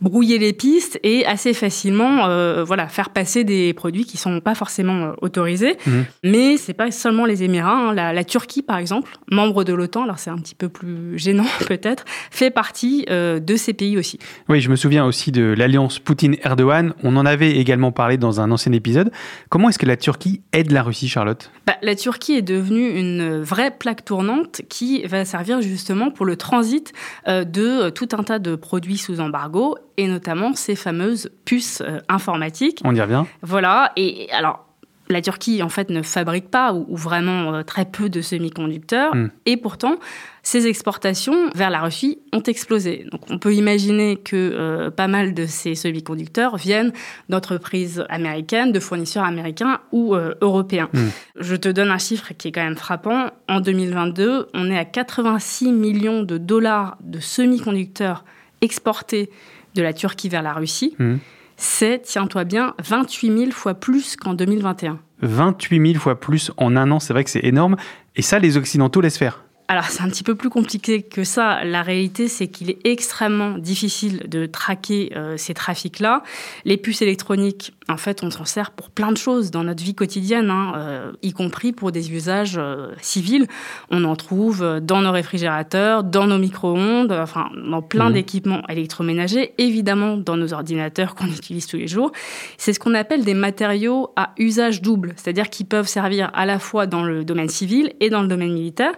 Brouiller 0.00 0.38
les 0.38 0.52
pistes 0.52 0.98
et 1.02 1.26
assez 1.26 1.54
facilement 1.54 2.26
euh, 2.26 2.64
voilà 2.64 2.88
faire 2.88 3.10
passer 3.10 3.44
des 3.44 3.72
produits 3.72 4.04
qui 4.04 4.16
sont 4.16 4.40
pas 4.40 4.54
forcément 4.54 5.06
euh, 5.06 5.12
autorisés. 5.22 5.76
Mhm. 5.86 6.04
Mais 6.24 6.56
c'est 6.56 6.74
pas 6.74 6.90
seulement 6.90 7.24
les 7.24 7.42
Émirats. 7.42 7.90
Hein. 7.90 7.94
La, 7.94 8.24
Turquie, 8.24 8.62
par 8.62 8.78
exemple, 8.78 9.10
membre 9.30 9.64
de 9.64 9.72
l'OTAN, 9.72 10.04
alors 10.04 10.18
c'est 10.18 10.30
un 10.30 10.38
petit 10.38 10.54
peu 10.54 10.68
plus 10.68 11.18
gênant 11.18 11.46
peut-être, 11.66 12.04
fait 12.30 12.50
partie 12.50 13.06
euh, 13.10 13.40
de 13.40 13.56
ces 13.56 13.72
pays 13.72 13.96
aussi. 13.96 14.18
Oui, 14.48 14.60
je 14.60 14.70
me 14.70 14.76
souviens 14.76 15.04
aussi 15.04 15.32
de 15.32 15.54
l'alliance 15.56 15.98
Poutine-Erdogan. 15.98 16.94
On 17.02 17.16
en 17.16 17.26
avait 17.26 17.56
également 17.56 17.92
parlé 17.92 18.16
dans 18.16 18.40
un 18.40 18.50
ancien 18.50 18.72
épisode. 18.72 19.10
Comment 19.48 19.68
est-ce 19.68 19.78
que 19.78 19.86
la 19.86 19.96
Turquie 19.96 20.42
aide 20.52 20.70
la 20.70 20.82
Russie, 20.82 21.08
Charlotte? 21.08 21.50
Bah, 21.66 21.76
La 21.82 21.94
Turquie 21.94 22.34
est 22.34 22.42
devenue 22.42 22.98
une 22.98 23.40
vraie 23.40 23.70
plaque 23.70 24.04
tournante 24.04 24.62
qui 24.68 25.04
va 25.04 25.24
servir 25.24 25.60
justement 25.62 26.10
pour 26.10 26.26
le 26.26 26.36
transit 26.36 26.92
de 27.26 27.90
tout 27.90 28.08
un 28.12 28.22
tas 28.22 28.38
de 28.38 28.54
produits 28.56 28.98
sous 28.98 29.20
embargo 29.20 29.76
et 29.98 30.06
notamment 30.06 30.54
ces 30.54 30.76
fameuses 30.76 31.30
puces 31.44 31.82
euh, 31.82 31.98
informatiques. 32.08 32.80
On 32.84 32.94
y 32.94 33.00
revient. 33.02 33.24
Voilà, 33.42 33.92
et 33.96 34.30
alors 34.32 34.64
la 35.10 35.22
Turquie 35.22 35.62
en 35.62 35.70
fait 35.70 35.90
ne 35.90 36.02
fabrique 36.02 36.50
pas 36.50 36.72
ou, 36.72 36.94
vraiment 36.94 37.54
euh, 37.54 37.62
très 37.62 37.84
peu 37.84 38.08
de 38.08 38.20
semi-conducteurs 38.20 39.14
hmm. 39.14 39.30
et 39.46 39.56
pourtant 39.56 39.96
ces 40.42 40.66
exportations 40.66 41.50
vers 41.54 41.70
la 41.70 41.80
Russie 41.80 42.20
ont 42.32 42.42
explosé. 42.42 43.06
Donc 43.10 43.22
on 43.28 43.38
peut 43.38 43.54
imaginer 43.54 44.16
que 44.16 44.36
euh, 44.36 44.90
pas 44.90 45.08
mal 45.08 45.34
de 45.34 45.46
ces 45.46 45.74
semi-conducteurs 45.74 46.56
viennent 46.56 46.92
d'entreprises 47.28 48.04
américaines, 48.08 48.70
de 48.70 48.80
fournisseurs 48.80 49.24
américains 49.24 49.80
ou 49.92 50.14
européens. 50.14 50.88
Hmm. 50.92 51.08
Je 51.40 51.56
te 51.56 51.68
donne 51.68 51.90
un 51.90 51.98
chiffre 51.98 52.32
qui 52.38 52.48
est 52.48 52.52
quand 52.52 52.64
même 52.64 52.76
frappant. 52.76 53.30
En 53.48 53.60
2022, 53.60 54.48
on 54.54 54.70
est 54.70 54.78
à 54.78 54.84
86 54.84 55.72
millions 55.72 56.22
de 56.22 56.38
dollars 56.38 56.96
de 57.00 57.18
semi-conducteurs 57.18 58.24
exportés 58.60 59.30
de 59.78 59.82
la 59.82 59.92
Turquie 59.92 60.28
vers 60.28 60.42
la 60.42 60.52
Russie, 60.52 60.94
mmh. 60.98 61.14
c'est, 61.56 62.02
tiens-toi 62.02 62.44
bien, 62.44 62.74
28 62.84 63.38
000 63.38 63.50
fois 63.52 63.74
plus 63.74 64.16
qu'en 64.16 64.34
2021. 64.34 64.98
28 65.22 65.92
000 65.92 66.02
fois 66.02 66.18
plus 66.18 66.50
en 66.56 66.76
un 66.76 66.90
an, 66.90 67.00
c'est 67.00 67.12
vrai 67.12 67.24
que 67.24 67.30
c'est 67.30 67.44
énorme. 67.44 67.76
Et 68.16 68.22
ça, 68.22 68.40
les 68.40 68.56
Occidentaux 68.56 69.00
laissent 69.00 69.18
faire. 69.18 69.44
Alors 69.70 69.84
c'est 69.84 70.02
un 70.02 70.08
petit 70.08 70.22
peu 70.22 70.34
plus 70.34 70.48
compliqué 70.48 71.02
que 71.02 71.24
ça. 71.24 71.62
La 71.62 71.82
réalité, 71.82 72.26
c'est 72.28 72.48
qu'il 72.48 72.70
est 72.70 72.78
extrêmement 72.84 73.58
difficile 73.58 74.26
de 74.26 74.46
traquer 74.46 75.12
euh, 75.14 75.36
ces 75.36 75.52
trafics-là. 75.52 76.22
Les 76.64 76.78
puces 76.78 77.02
électroniques, 77.02 77.74
en 77.86 77.98
fait, 77.98 78.22
on 78.22 78.30
s'en 78.30 78.46
sert 78.46 78.70
pour 78.70 78.88
plein 78.88 79.12
de 79.12 79.18
choses 79.18 79.50
dans 79.50 79.64
notre 79.64 79.84
vie 79.84 79.94
quotidienne, 79.94 80.48
hein, 80.48 80.72
euh, 80.76 81.12
y 81.20 81.34
compris 81.34 81.72
pour 81.72 81.92
des 81.92 82.12
usages 82.12 82.56
euh, 82.56 82.92
civils. 83.02 83.46
On 83.90 84.04
en 84.04 84.16
trouve 84.16 84.80
dans 84.80 85.02
nos 85.02 85.12
réfrigérateurs, 85.12 86.02
dans 86.02 86.26
nos 86.26 86.38
micro-ondes, 86.38 87.12
enfin 87.12 87.50
dans 87.54 87.82
plein 87.82 88.08
mmh. 88.08 88.14
d'équipements 88.14 88.62
électroménagers, 88.70 89.52
évidemment 89.58 90.16
dans 90.16 90.38
nos 90.38 90.54
ordinateurs 90.54 91.14
qu'on 91.14 91.26
utilise 91.26 91.66
tous 91.66 91.76
les 91.76 91.88
jours. 91.88 92.12
C'est 92.56 92.72
ce 92.72 92.80
qu'on 92.80 92.94
appelle 92.94 93.22
des 93.22 93.34
matériaux 93.34 94.14
à 94.16 94.32
usage 94.38 94.80
double, 94.80 95.12
c'est-à-dire 95.16 95.50
qu'ils 95.50 95.66
peuvent 95.66 95.88
servir 95.88 96.30
à 96.32 96.46
la 96.46 96.58
fois 96.58 96.86
dans 96.86 97.02
le 97.02 97.22
domaine 97.22 97.50
civil 97.50 97.92
et 98.00 98.08
dans 98.08 98.22
le 98.22 98.28
domaine 98.28 98.54
militaire. 98.54 98.94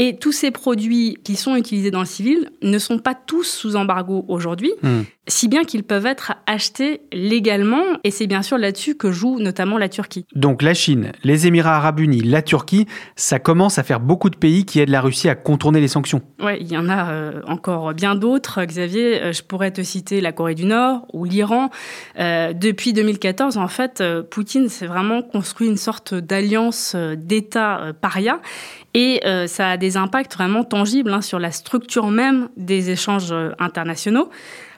Et 0.00 0.16
tous 0.16 0.32
ces 0.32 0.52
produits 0.52 1.18
qui 1.24 1.34
sont 1.34 1.56
utilisés 1.56 1.90
dans 1.90 2.00
le 2.00 2.06
civil 2.06 2.50
ne 2.62 2.78
sont 2.78 2.98
pas 2.98 3.14
tous 3.14 3.42
sous 3.42 3.74
embargo 3.74 4.24
aujourd'hui, 4.28 4.72
hmm. 4.82 5.02
si 5.26 5.48
bien 5.48 5.64
qu'ils 5.64 5.82
peuvent 5.82 6.06
être 6.06 6.34
achetés 6.46 7.00
légalement. 7.12 7.82
Et 8.04 8.12
c'est 8.12 8.28
bien 8.28 8.42
sûr 8.42 8.58
là-dessus 8.58 8.94
que 8.94 9.10
joue 9.10 9.40
notamment 9.40 9.76
la 9.76 9.88
Turquie. 9.88 10.24
Donc 10.36 10.62
la 10.62 10.72
Chine, 10.74 11.12
les 11.24 11.48
Émirats 11.48 11.76
arabes 11.76 11.98
unis, 11.98 12.22
la 12.22 12.42
Turquie, 12.42 12.86
ça 13.16 13.40
commence 13.40 13.78
à 13.78 13.82
faire 13.82 13.98
beaucoup 13.98 14.30
de 14.30 14.36
pays 14.36 14.64
qui 14.64 14.78
aident 14.78 14.90
la 14.90 15.00
Russie 15.00 15.28
à 15.28 15.34
contourner 15.34 15.80
les 15.80 15.88
sanctions. 15.88 16.22
Oui, 16.40 16.52
il 16.60 16.68
y 16.68 16.78
en 16.78 16.88
a 16.88 17.10
euh, 17.10 17.42
encore 17.48 17.92
bien 17.92 18.14
d'autres. 18.14 18.64
Xavier, 18.64 19.20
euh, 19.20 19.32
je 19.32 19.42
pourrais 19.42 19.72
te 19.72 19.82
citer 19.82 20.20
la 20.20 20.30
Corée 20.30 20.54
du 20.54 20.64
Nord 20.64 21.06
ou 21.12 21.24
l'Iran. 21.24 21.70
Euh, 22.20 22.52
depuis 22.52 22.92
2014, 22.92 23.56
en 23.56 23.68
fait, 23.68 24.02
Poutine 24.30 24.68
s'est 24.68 24.86
vraiment 24.86 25.22
construit 25.22 25.66
une 25.66 25.76
sorte 25.76 26.14
d'alliance 26.14 26.94
d'États 27.16 27.92
paria. 28.00 28.40
Et 28.94 29.20
euh, 29.24 29.46
ça 29.46 29.70
a 29.70 29.76
des 29.76 29.96
impacts 29.96 30.34
vraiment 30.34 30.64
tangibles 30.64 31.12
hein, 31.12 31.20
sur 31.20 31.38
la 31.38 31.52
structure 31.52 32.08
même 32.08 32.48
des 32.56 32.90
échanges 32.90 33.32
euh, 33.32 33.50
internationaux. 33.58 34.30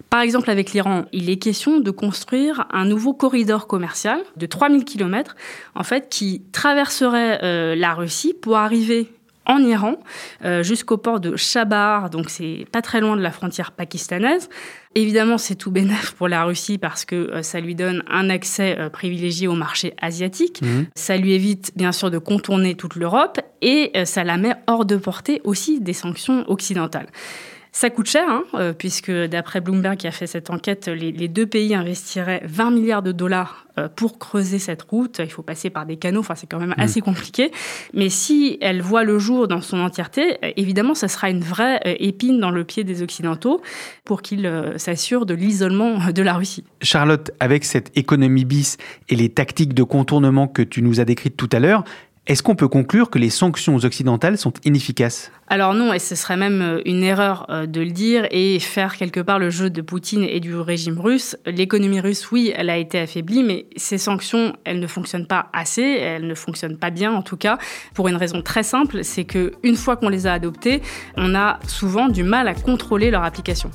Par 0.09 0.21
exemple, 0.21 0.50
avec 0.50 0.73
l'Iran, 0.73 1.05
il 1.12 1.31
est 1.31 1.37
question 1.37 1.79
de 1.79 1.90
construire 1.93 2.67
un 2.73 2.85
nouveau 2.85 3.14
corridor 3.14 3.69
commercial 3.69 4.19
de 4.37 4.47
3000 4.47 4.85
km, 4.85 5.37
en 5.76 5.85
fait, 5.85 6.09
qui 6.09 6.43
traverserait 6.50 7.38
euh, 7.45 7.76
la 7.76 7.95
Russie 7.95 8.35
pour 8.35 8.57
arriver 8.57 9.12
en 9.47 9.59
Iran, 9.64 9.97
jusqu'au 10.61 10.97
port 10.97 11.19
de 11.19 11.35
Chabar, 11.35 12.09
donc 12.09 12.31
c'est 12.31 12.67
pas 12.71 12.83
très 12.83 13.00
loin 13.00 13.17
de 13.17 13.23
la 13.23 13.33
frontière 13.33 13.73
pakistanaise. 13.73 14.49
Évidemment, 14.97 15.38
c'est 15.38 15.54
tout 15.54 15.70
bénéf 15.70 16.12
pour 16.12 16.26
la 16.26 16.42
Russie 16.42 16.76
parce 16.76 17.04
que 17.04 17.14
euh, 17.14 17.42
ça 17.42 17.61
lui 17.61 17.76
donne 17.76 18.02
un 18.09 18.28
accès 18.28 18.76
euh, 18.76 18.88
privilégié 18.88 19.47
au 19.47 19.54
marché 19.54 19.94
asiatique. 20.00 20.61
Mhm. 20.62 20.87
Ça 20.97 21.16
lui 21.16 21.32
évite 21.32 21.73
bien 21.76 21.92
sûr 21.92 22.11
de 22.11 22.18
contourner 22.18 22.75
toute 22.75 22.97
l'Europe 22.97 23.40
et 23.62 23.92
euh, 23.94 24.04
ça 24.04 24.25
la 24.25 24.37
met 24.37 24.54
hors 24.66 24.85
de 24.85 24.97
portée 24.97 25.40
aussi 25.44 25.80
des 25.80 25.92
sanctions 25.92 26.44
occidentales. 26.50 27.06
Ça 27.73 27.91
coûte 27.91 28.07
cher, 28.07 28.29
hein, 28.29 28.73
puisque 28.79 29.11
d'après 29.11 29.61
Bloomberg 29.61 29.97
qui 29.97 30.07
a 30.07 30.11
fait 30.11 30.27
cette 30.27 30.50
enquête, 30.50 30.89
les, 30.89 31.12
les, 31.12 31.29
deux 31.29 31.47
pays 31.47 31.75
investiraient 31.75 32.43
20 32.45 32.71
milliards 32.73 33.03
de 33.03 33.12
dollars 33.12 33.67
euh, 33.81 33.89
pour 33.89 34.19
creuser 34.19 34.59
cette 34.59 34.83
route, 34.83 35.21
il 35.23 35.31
faut 35.31 35.43
passer 35.43 35.71
par 35.71 35.87
des 35.87 35.97
canaux, 35.97 36.21
enfin 36.21 36.35
c'est 36.35 36.47
quand 36.47 36.59
même 36.59 36.75
mm. 36.77 36.81
assez 36.81 37.00
compliqué. 37.00 37.50
Mais 37.95 38.09
si 38.09 38.59
elle 38.61 38.83
voit 38.83 39.05
le 39.05 39.19
jour 39.19 39.49
dans 39.49 39.61
son 39.61 39.79
entièreté, 39.81 40.39
euh, 40.45 40.53
évidemment, 40.57 40.95
ça 40.95 41.09
sera 41.09 41.31
une 41.31 41.41
vraie 41.41 41.81
euh, 41.87 41.95
épine 41.99 42.41
dans 42.41 42.50
le 42.50 42.65
pied 42.65 42.85
des 42.85 43.03
Occidentaux 43.03 43.61
pour 44.05 44.23
qu'ils 44.23 44.50
s'assurent 44.77 45.27
de 45.27 45.35
l'isolement 45.35 46.11
de 46.11 46.23
la 46.23 46.35
Russie. 46.35 46.65
Charlotte, 46.83 47.31
avec 47.41 47.65
cette 47.65 47.97
économie 47.97 48.45
bis 48.45 48.77
et 49.09 49.17
les 49.17 49.29
tactiques 49.29 49.75
de 49.75 49.83
contournement 49.83 50.49
que 50.49 50.62
tu 50.62 50.83
nous 50.83 51.00
as 51.00 51.05
décrites 51.05 51.37
tout 51.37 51.49
à 51.53 51.61
l'heure, 51.61 51.85
Est-ce 52.27 52.43
qu'on 52.43 52.55
peut 52.55 52.69
conclure 52.69 53.11
que 53.11 53.19
les 53.19 53.31
sanctions 53.31 53.77
occidentales 53.77 54.37
sont 54.37 54.53
inefficaces? 54.65 55.33
Alors 55.49 55.75
non, 55.75 55.93
et 55.93 55.99
ce 55.99 56.15
serait 56.15 56.37
même 56.37 56.61
euh, 56.61 56.83
une 56.85 57.03
erreur 57.03 57.47
euh, 57.49 57.67
de 57.67 57.81
le 57.81 57.91
dire 57.91 58.29
et 58.31 58.61
faire 58.61 58.97
quelque 58.97 59.21
part 59.21 59.39
le 59.39 59.50
jeu 59.50 59.71
de 59.71 59.81
Poutine 59.81 60.23
et 60.23 60.39
du 60.39 60.55
régime 60.55 61.00
russe. 61.00 61.37
L'économie 61.47 61.99
russe, 61.99 62.31
oui, 62.31 62.53
elle 62.55 62.71
a 62.71 62.77
été 62.77 63.00
affaiblie, 63.00 63.43
mais 63.43 63.67
ces 63.75 63.99
sanctions, 63.99 64.55
elles 64.65 64.79
ne 64.79 64.87
fonctionnent 64.87 65.27
pas 65.27 65.47
assez, 65.53 65.83
elles 65.83 66.27
ne 66.27 66.35
fonctionnent 66.35 66.79
pas 66.79 66.91
bien 66.91 67.11
en 67.12 67.23
tout 67.23 67.39
cas, 67.39 67.59
pour 67.95 68.07
une 68.07 68.17
raison 68.17 68.43
très 68.43 68.62
simple, 68.62 69.03
c'est 69.03 69.25
que 69.25 69.53
une 69.65 69.77
fois 69.77 69.97
qu'on 69.97 70.11
les 70.11 70.27
a 70.27 70.35
adoptées, 70.35 70.83
on 71.17 71.35
a 71.35 71.59
souvent 71.67 72.09
du 72.09 72.23
mal 72.23 72.47
à 72.49 72.55
contrôler 72.55 73.11
leur 73.11 73.25
application. 73.25 73.71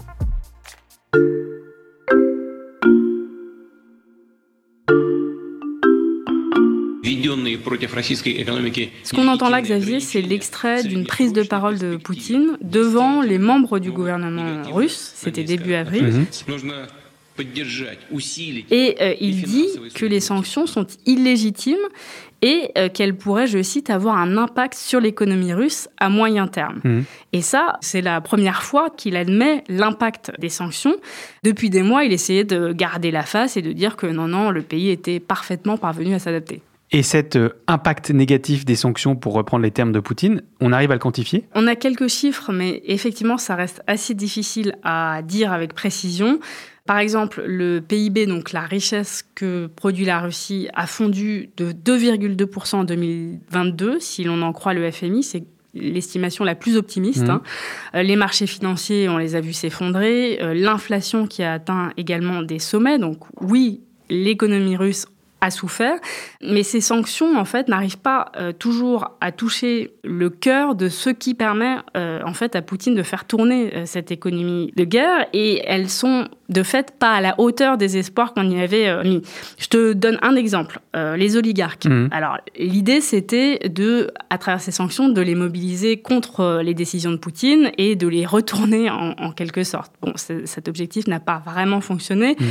Ce 9.03 9.15
qu'on 9.15 9.27
entend 9.27 9.49
là, 9.49 9.61
Xavier, 9.61 9.99
c'est 9.99 10.21
l'extrait 10.21 10.83
d'une 10.83 11.05
prise 11.05 11.33
de 11.33 11.43
parole 11.43 11.77
de 11.77 11.97
Poutine 11.97 12.57
devant 12.61 13.21
les 13.21 13.37
membres 13.37 13.79
du 13.79 13.91
gouvernement 13.91 14.63
russe, 14.71 15.13
c'était 15.15 15.43
début 15.43 15.73
avril. 15.73 16.25
Et 18.71 18.95
euh, 19.01 19.13
il 19.19 19.41
dit 19.41 19.67
que 19.93 20.05
les 20.05 20.21
sanctions 20.21 20.65
sont 20.67 20.87
illégitimes 21.05 21.75
et 22.41 22.71
euh, 22.77 22.89
qu'elles 22.89 23.15
pourraient, 23.15 23.47
je 23.47 23.61
cite, 23.61 23.89
avoir 23.89 24.17
un 24.17 24.37
impact 24.37 24.75
sur 24.75 24.99
l'économie 24.99 25.53
russe 25.53 25.89
à 25.97 26.09
moyen 26.09 26.47
terme. 26.47 26.79
Mhm. 26.83 27.03
Et 27.33 27.41
ça, 27.41 27.77
c'est 27.81 28.01
la 28.01 28.21
première 28.21 28.63
fois 28.63 28.89
qu'il 28.89 29.15
admet 29.15 29.63
l'impact 29.67 30.31
des 30.39 30.49
sanctions. 30.49 30.95
Depuis 31.43 31.69
des 31.69 31.81
mois, 31.81 32.05
il 32.05 32.13
essayait 32.13 32.43
de 32.43 32.71
garder 32.71 33.11
la 33.11 33.23
face 33.23 33.57
et 33.57 33.61
de 33.61 33.71
dire 33.71 33.95
que 33.95 34.07
non, 34.07 34.27
non, 34.27 34.51
le 34.51 34.61
pays 34.61 34.89
était 34.89 35.19
parfaitement 35.19 35.77
parvenu 35.77 36.13
à 36.13 36.19
s'adapter. 36.19 36.61
Et 36.91 37.03
cet 37.03 37.35
euh, 37.35 37.49
impact 37.67 38.11
négatif 38.11 38.63
des 38.63 38.75
sanctions, 38.75 39.15
pour 39.15 39.33
reprendre 39.33 39.63
les 39.63 39.71
termes 39.71 39.91
de 39.91 39.99
Poutine, 39.99 40.43
on 40.61 40.71
arrive 40.71 40.91
à 40.91 40.93
le 40.93 40.99
quantifier? 40.99 41.45
On 41.55 41.67
a 41.67 41.75
quelques 41.75 42.07
chiffres, 42.07 42.51
mais 42.53 42.81
effectivement, 42.85 43.37
ça 43.37 43.55
reste 43.55 43.81
assez 43.87 44.13
difficile 44.13 44.75
à 44.83 45.21
dire 45.23 45.51
avec 45.51 45.73
précision. 45.73 46.39
Par 46.85 46.99
exemple, 46.99 47.43
le 47.45 47.81
PIB, 47.81 48.27
donc 48.27 48.51
la 48.51 48.61
richesse 48.61 49.25
que 49.33 49.65
produit 49.67 50.05
la 50.05 50.19
Russie, 50.19 50.69
a 50.75 50.85
fondu 50.85 51.49
de 51.57 51.71
2,2% 51.71 52.75
en 52.75 52.83
2022, 52.83 53.99
si 53.99 54.23
l'on 54.23 54.43
en 54.43 54.53
croit 54.53 54.75
le 54.75 54.89
FMI. 54.91 55.23
C'est 55.23 55.43
l'estimation 55.73 56.43
la 56.43 56.55
plus 56.55 56.77
optimiste. 56.77 57.27
Mmh. 57.27 57.31
Hein. 57.31 57.41
Euh, 57.95 58.03
les 58.03 58.15
marchés 58.15 58.47
financiers, 58.47 59.09
on 59.09 59.17
les 59.17 59.35
a 59.35 59.41
vus 59.41 59.53
s'effondrer. 59.53 60.39
Euh, 60.41 60.53
l'inflation 60.53 61.27
qui 61.27 61.43
a 61.43 61.53
atteint 61.53 61.91
également 61.97 62.43
des 62.43 62.59
sommets. 62.59 62.99
Donc 62.99 63.17
oui, 63.41 63.81
l'économie 64.09 64.77
russe 64.77 65.07
souffert. 65.51 65.97
Mais 66.41 66.63
ces 66.63 66.81
sanctions, 66.81 67.37
en 67.37 67.45
fait, 67.45 67.67
n'arrivent 67.67 67.97
pas 67.97 68.31
euh, 68.37 68.51
toujours 68.51 69.17
à 69.21 69.31
toucher 69.31 69.95
le 70.03 70.29
cœur 70.29 70.75
de 70.75 70.89
ce 70.89 71.09
qui 71.09 71.33
permet, 71.33 71.77
euh, 71.97 72.21
en 72.25 72.33
fait, 72.33 72.55
à 72.55 72.61
Poutine 72.61 72.95
de 72.95 73.03
faire 73.03 73.25
tourner 73.25 73.75
euh, 73.75 73.85
cette 73.85 74.11
économie 74.11 74.71
de 74.75 74.83
guerre. 74.83 75.27
Et 75.33 75.61
elles 75.65 75.89
sont, 75.89 76.27
de 76.49 76.63
fait, 76.63 76.93
pas 76.97 77.13
à 77.13 77.21
la 77.21 77.39
hauteur 77.39 77.77
des 77.77 77.97
espoirs 77.97 78.33
qu'on 78.33 78.49
y 78.49 78.61
avait 78.61 79.03
mis. 79.03 79.21
Je 79.57 79.67
te 79.67 79.93
donne 79.93 80.19
un 80.21 80.35
exemple. 80.35 80.79
les 80.93 81.37
oligarques. 81.37 81.85
Mmh. 81.85 82.09
Alors, 82.11 82.37
l'idée, 82.57 83.01
c'était 83.01 83.69
de, 83.69 84.11
à 84.29 84.37
travers 84.37 84.61
ces 84.61 84.71
sanctions, 84.71 85.09
de 85.09 85.21
les 85.21 85.35
mobiliser 85.35 85.97
contre 85.97 86.61
les 86.63 86.73
décisions 86.73 87.11
de 87.11 87.17
Poutine 87.17 87.71
et 87.77 87.95
de 87.95 88.07
les 88.07 88.25
retourner 88.25 88.89
en, 88.89 89.31
quelque 89.31 89.63
sorte. 89.63 89.91
Bon, 90.01 90.13
cet 90.15 90.67
objectif 90.67 91.07
n'a 91.07 91.19
pas 91.19 91.41
vraiment 91.45 91.81
fonctionné. 91.81 92.35
Mmh. 92.39 92.45